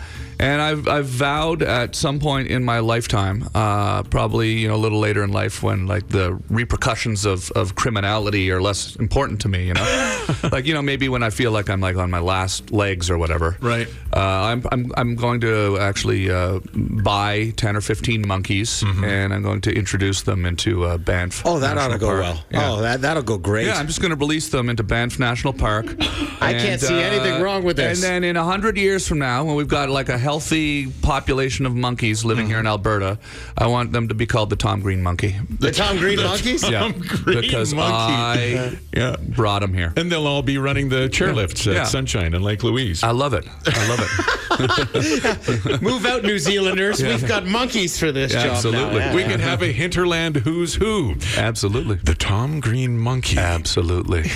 [0.42, 4.82] and I've, I've vowed at some point in my lifetime uh, probably you know a
[4.84, 9.48] little later in life when like the repercussions of, of criminality are less important to
[9.48, 12.18] me you know like you know maybe when I feel like I'm like on my
[12.20, 13.88] last legs or whatever Right.
[14.12, 19.42] uh, I'm, I'm, I'm going to actually uh, buy 10 or 15 monkeys and I'm
[19.42, 21.42] going to introduce them into uh, Banff.
[21.44, 22.20] Oh, that ought to National go Park.
[22.22, 22.44] well.
[22.50, 22.70] Yeah.
[22.70, 23.66] Oh, that that'll go great.
[23.66, 25.86] Yeah, I'm just going to release them into Banff National Park.
[26.40, 28.02] I can't see anything wrong with this.
[28.02, 31.74] And then in 100 years from now, when we've got like a healthy population of
[31.74, 32.68] monkeys living here in mm-hmm.
[32.68, 33.18] Alberta,
[33.58, 35.36] I want them to be called the Tom Green monkey.
[35.58, 36.66] the Tom Green monkeys.
[36.66, 38.56] Yeah, Green because monkey.
[38.56, 39.16] I yeah.
[39.20, 39.92] brought them here.
[39.94, 41.84] And they'll all be running the chairlifts at Yeah.
[41.84, 43.02] Sunshine and Lake Louise.
[43.02, 43.46] I love it.
[43.66, 44.08] I love it.
[45.82, 47.02] Move out, New Zealanders.
[47.02, 48.98] We've got monkeys for this Yeah, job absolutely.
[49.00, 49.10] now.
[49.10, 49.14] Yeah.
[49.14, 51.16] we can have a hinterland who's who.
[51.36, 51.96] Absolutely.
[51.96, 53.36] The Tom Green monkey.
[53.36, 54.22] Absolutely.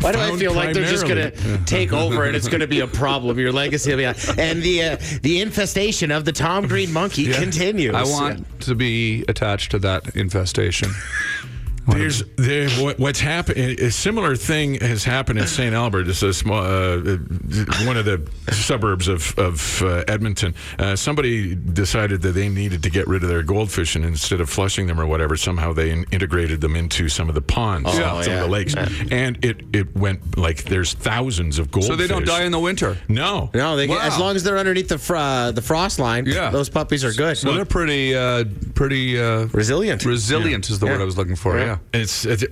[0.00, 2.60] Why do I Found feel like they're just going to take over and it's going
[2.60, 3.38] to be a problem?
[3.38, 4.14] Your legacy will be on.
[4.38, 7.38] And the uh, the infestation of the Tom Green monkey Yeah.
[7.40, 7.94] continues.
[7.94, 10.90] I want to be attached to that infestation.
[11.88, 13.58] There's there, what, what's happened.
[13.80, 15.74] A similar thing has happened in St.
[15.74, 16.08] Albert.
[16.08, 16.96] It's a small, uh,
[17.86, 20.54] one of the suburbs of of uh, Edmonton.
[20.78, 24.50] Uh, somebody decided that they needed to get rid of their goldfish, and instead of
[24.50, 27.92] flushing them or whatever, somehow they in- integrated them into some of the ponds, Oh,
[28.22, 28.38] some yeah.
[28.38, 28.74] of the lakes,
[29.10, 31.88] and it it went like there's thousands of goldfish.
[31.88, 32.98] So they don't die in the winter.
[33.08, 36.26] No, No, they get, as long as they're underneath the fr- uh, the frost line,
[36.26, 36.50] Yeah.
[36.50, 37.38] those puppies are good.
[37.38, 40.04] So they're pretty, uh, pretty uh, resilient.
[40.04, 41.58] resilient is the word I was looking for.
[41.58, 41.77] Yeah.
[41.94, 42.00] Yeah.
[42.00, 42.44] It's, it's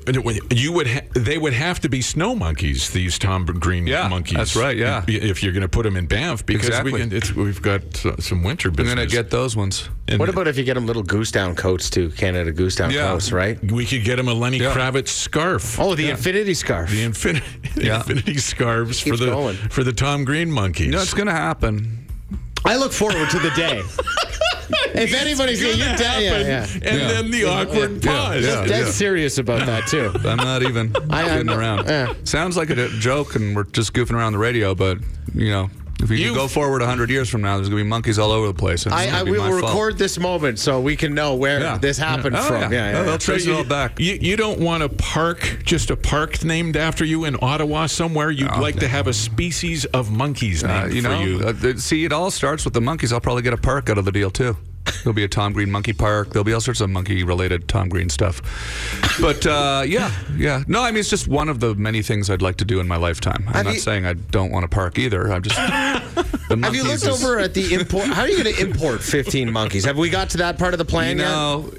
[0.51, 4.37] you would ha- they would have to be snow monkeys these Tom Green Yeah, monkeys.
[4.39, 5.05] that's right, yeah.
[5.07, 6.93] if, if you're going to put them in Banff because Exactly.
[6.93, 8.95] we can, it's, we've got uh, some winter I'm business.
[8.95, 9.89] gonna get those ones.
[10.09, 12.11] And What about if you get them little goose down coats too?
[12.11, 13.09] Canada goose down Yeah.
[13.09, 13.59] coats, right?
[13.73, 14.73] we could get them a Lenny Yeah.
[14.75, 15.79] Kravitz scarf.
[15.79, 16.91] Oh, the infinity scarf.
[16.91, 17.97] The infinity, the Yeah.
[17.97, 19.57] infinity scarves for the going.
[19.57, 20.93] for the Tom Green monkeys.
[20.93, 22.06] No, it's gonna happen.
[22.67, 23.79] I look forward to the day.
[24.95, 26.91] if anybody's It's you're gonna dead, yeah, happen, yeah.
[26.91, 27.09] and Yeah.
[27.09, 28.45] then the awkward Yeah, pause.
[28.45, 28.67] yeah.
[28.67, 30.13] Dead serious about that too.
[30.25, 31.87] I'm not even I- I'm kidding not- around.
[31.89, 32.13] yeah.
[32.25, 34.75] Sounds like a joke, and we're just goofing around the radio.
[34.75, 34.99] But
[35.35, 35.71] you know,
[36.03, 38.31] if we You- could go forward 100 years from now, there's gonna be monkeys all
[38.31, 38.87] over the place.
[38.87, 39.63] I, I be will my fault.
[39.63, 41.79] record this moment so we can know where Yeah.
[41.79, 42.61] this happened Oh, from.
[42.61, 42.71] yeah.
[42.71, 43.03] Yeah, yeah, yeah.
[43.05, 43.99] they'll trace it all back.
[43.99, 48.31] You, you don't want a park, just a park named after you in Ottawa somewhere.
[48.31, 51.41] You'd Oh, like to have a species of monkeys Uh, named you for know, you.
[51.41, 53.13] uh, see, it all starts with the monkeys.
[53.13, 54.57] I'll probably get a park out of the deal too.
[55.03, 56.31] There'll be a Tom Green monkey park.
[56.31, 58.41] There'll be all sorts of monkey-related Tom Green stuff.
[59.21, 60.63] But uh, yeah, yeah.
[60.67, 62.89] No, I mean it's just one of the many things I'd like to do in
[62.89, 63.45] my lifetime.
[63.49, 65.33] I'm Have not you- saying I don't want a park either.
[65.33, 65.57] I'm just.
[65.57, 68.07] the Have you monkeys looked is- over at the import?
[68.07, 69.85] How are you going to import 15 monkeys?
[69.85, 71.71] Have we got to that part of the You plan know.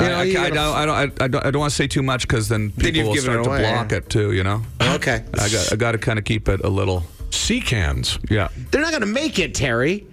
[0.00, 0.76] You I, know, I, you I gotta- don't.
[0.76, 1.20] I don't.
[1.20, 3.06] I, I don't, I don't want to say too much because then Then people you've
[3.08, 3.96] will given start it to block yeah.
[3.98, 4.32] it too.
[4.32, 4.62] You know.
[4.80, 4.94] yet?
[4.96, 5.24] Okay.
[5.34, 5.72] I got.
[5.72, 7.04] I got to kind of keep it a little.
[7.30, 8.18] sea cans.
[8.30, 8.48] Yeah.
[8.70, 10.06] They're not going to make it, Terry.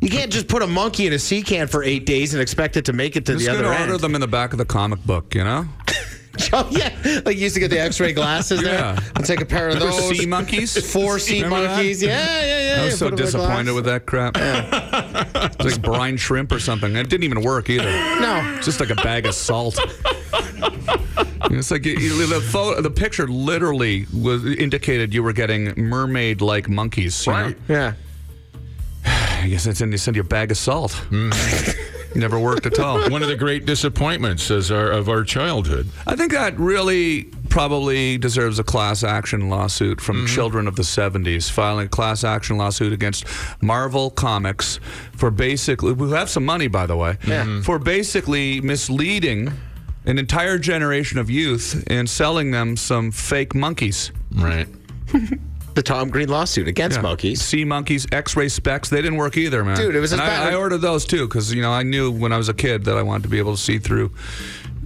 [0.00, 2.76] You can't just put a monkey in a sea can for eight days and expect
[2.76, 4.00] it to make it to Just the other order end.
[4.00, 5.34] them in the back of the comic book.
[5.34, 5.64] You know.
[6.52, 6.96] Oh yeah,
[7.26, 8.74] like you used to get the X-ray glasses there.
[8.74, 9.00] Yeah.
[9.16, 10.16] I'll take a pair of Remember those.
[10.18, 10.92] sea monkeys?
[10.92, 11.74] Four sea Remember that?
[11.78, 12.00] monkeys.
[12.00, 12.54] Yeah, yeah, yeah.
[12.74, 14.36] I yeah, was so in a disappointed with that crap.
[14.36, 16.94] It's like brine shrimp or something.
[16.94, 17.90] It didn't even work either.
[18.20, 18.54] No.
[18.56, 19.80] It's just like a bag of salt.
[21.50, 26.68] it's like you- you- the photo, the picture literally was indicated you were getting mermaid-like
[26.68, 27.26] monkeys.
[27.26, 27.54] you know?
[27.68, 27.94] Yeah.
[29.42, 30.92] I guess it's in they send you a bag of salt.
[30.92, 31.30] Hmm.
[32.14, 33.10] Never worked at all.
[33.10, 35.88] One of the great disappointments as our, of our childhood.
[36.06, 40.34] I think that really probably deserves a class action lawsuit from mm-hmm.
[40.34, 43.24] children of the 70s, filing a class action lawsuit against
[43.62, 44.80] Marvel Comics
[45.12, 47.60] for basically, who have some money, by the way, mm-hmm.
[47.60, 49.52] for basically misleading
[50.06, 54.10] an entire generation of youth and selling them some fake monkeys.
[54.32, 54.66] Right.
[55.78, 57.40] the Tom Green lawsuit against monkeys.
[57.40, 59.76] Sea monkeys, X-ray specs, they didn't work either, man.
[59.76, 61.84] Dude, it was And as bad- I, I ordered those too because you know I
[61.84, 64.10] knew when I was a kid that I wanted to be able to see through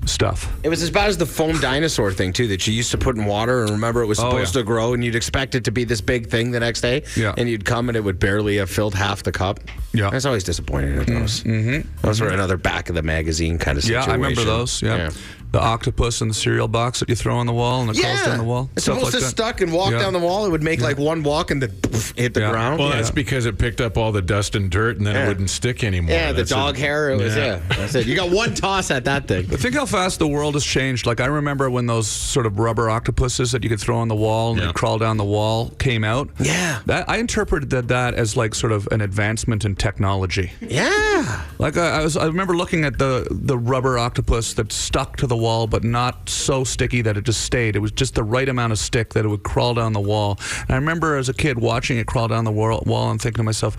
[0.05, 0.53] stuff.
[0.65, 3.17] It was as bad as the foam dinosaur thing too that you used to put
[3.17, 4.61] in water and remember it was Oh, supposed yeah.
[4.61, 7.05] to grow and you'd expect it to be this big thing the next day.
[7.17, 7.33] Yeah.
[7.39, 9.61] And you'd come and it would barely have filled half the cup.
[9.95, 10.09] Yeah.
[10.11, 11.43] I was always disappointed in those.
[11.45, 11.89] Mm-hmm.
[12.07, 14.09] Those were another back of the magazine kind of situation.
[14.09, 14.13] Yeah.
[14.13, 14.83] I remember those.
[14.83, 15.11] Yeah.
[15.53, 18.23] The octopus in the cereal box that you throw on the wall and it crawls
[18.25, 18.71] down the wall.
[18.75, 19.31] It's stuff supposed like to that.
[19.31, 19.99] stuck and walk Yeah.
[20.01, 20.47] down the wall.
[20.47, 22.51] It would make like one walk and then poof, hit the Yeah.
[22.51, 22.79] ground.
[22.79, 22.97] Well, yeah.
[22.97, 25.25] that's because it picked up all the dust and dirt, and then Yeah.
[25.25, 26.15] it wouldn't stick anymore.
[26.15, 26.81] yeah, the dog it.
[26.81, 27.11] hair.
[27.11, 27.61] It was Yeah.
[27.69, 27.77] yeah.
[27.77, 28.07] That's it.
[28.07, 29.47] You got one toss at that thing.
[29.49, 31.07] But think how fast the world has changed.
[31.07, 34.15] Like I remember when those sort of rubber octopuses that you could throw on the
[34.17, 34.67] wall and Yeah.
[34.69, 36.31] they'd crawl down the wall came out.
[36.41, 36.79] Yeah.
[36.87, 40.53] That I interpreted that, that as like sort of an advancement in technology.
[40.61, 41.43] Yeah.
[41.59, 45.27] Like I, I was, I remember looking at the the rubber octopus that stuck to
[45.27, 47.77] the wall, but not so sticky that it just stayed.
[47.77, 50.39] It was just the right amount of stick that it would crawl down the wall.
[50.61, 53.43] And I remember as a kid watching it crawl down the wall, and thinking to
[53.43, 53.77] myself,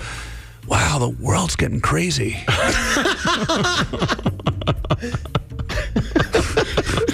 [0.68, 2.34] "Wow, the world's getting crazy."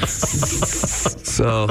[0.06, 1.70] so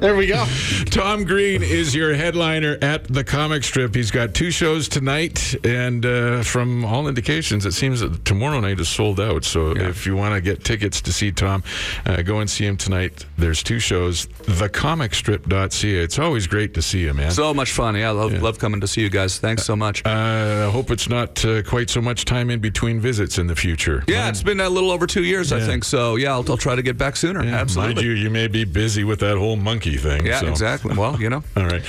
[0.00, 0.46] There we go.
[0.86, 3.94] Tom Green is your headliner at the comic strip.
[3.94, 8.80] He's got two shows tonight, and uh, from all indications, it seems that tomorrow night
[8.80, 9.44] is sold out.
[9.44, 11.62] So if you want to get tickets to see Tom,
[12.06, 13.26] uh, go and see him tonight.
[13.36, 15.96] There's two shows, thecomicstrip.ca.
[16.02, 17.30] It's always great to see you, man.
[17.30, 17.94] so much fun.
[17.94, 19.38] Yeah, I love, love coming to see you guys.
[19.38, 20.02] Thanks so much.
[20.06, 23.56] uh, I hope it's not uh, quite so much time in between visits in the
[23.56, 24.02] future.
[24.06, 25.84] yeah, it's been a little over two years, I think.
[25.84, 27.44] So yeah, I'll, I'll try to get back sooner.
[27.44, 27.94] Yeah, Absolutely.
[27.96, 30.26] Mind you, you may be busy with that whole monkey thing.
[30.26, 30.48] Yeah, so.
[30.48, 30.96] exactly.
[30.96, 31.82] Well, you know, All right.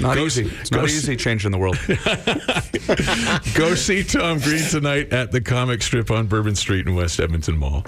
[0.00, 0.50] not Go easy.
[0.60, 1.78] It's not easy changing the world.
[3.54, 7.56] Go see Tom Green tonight at the comic strip on Bourbon Street in West Edmonton
[7.56, 7.84] Mall.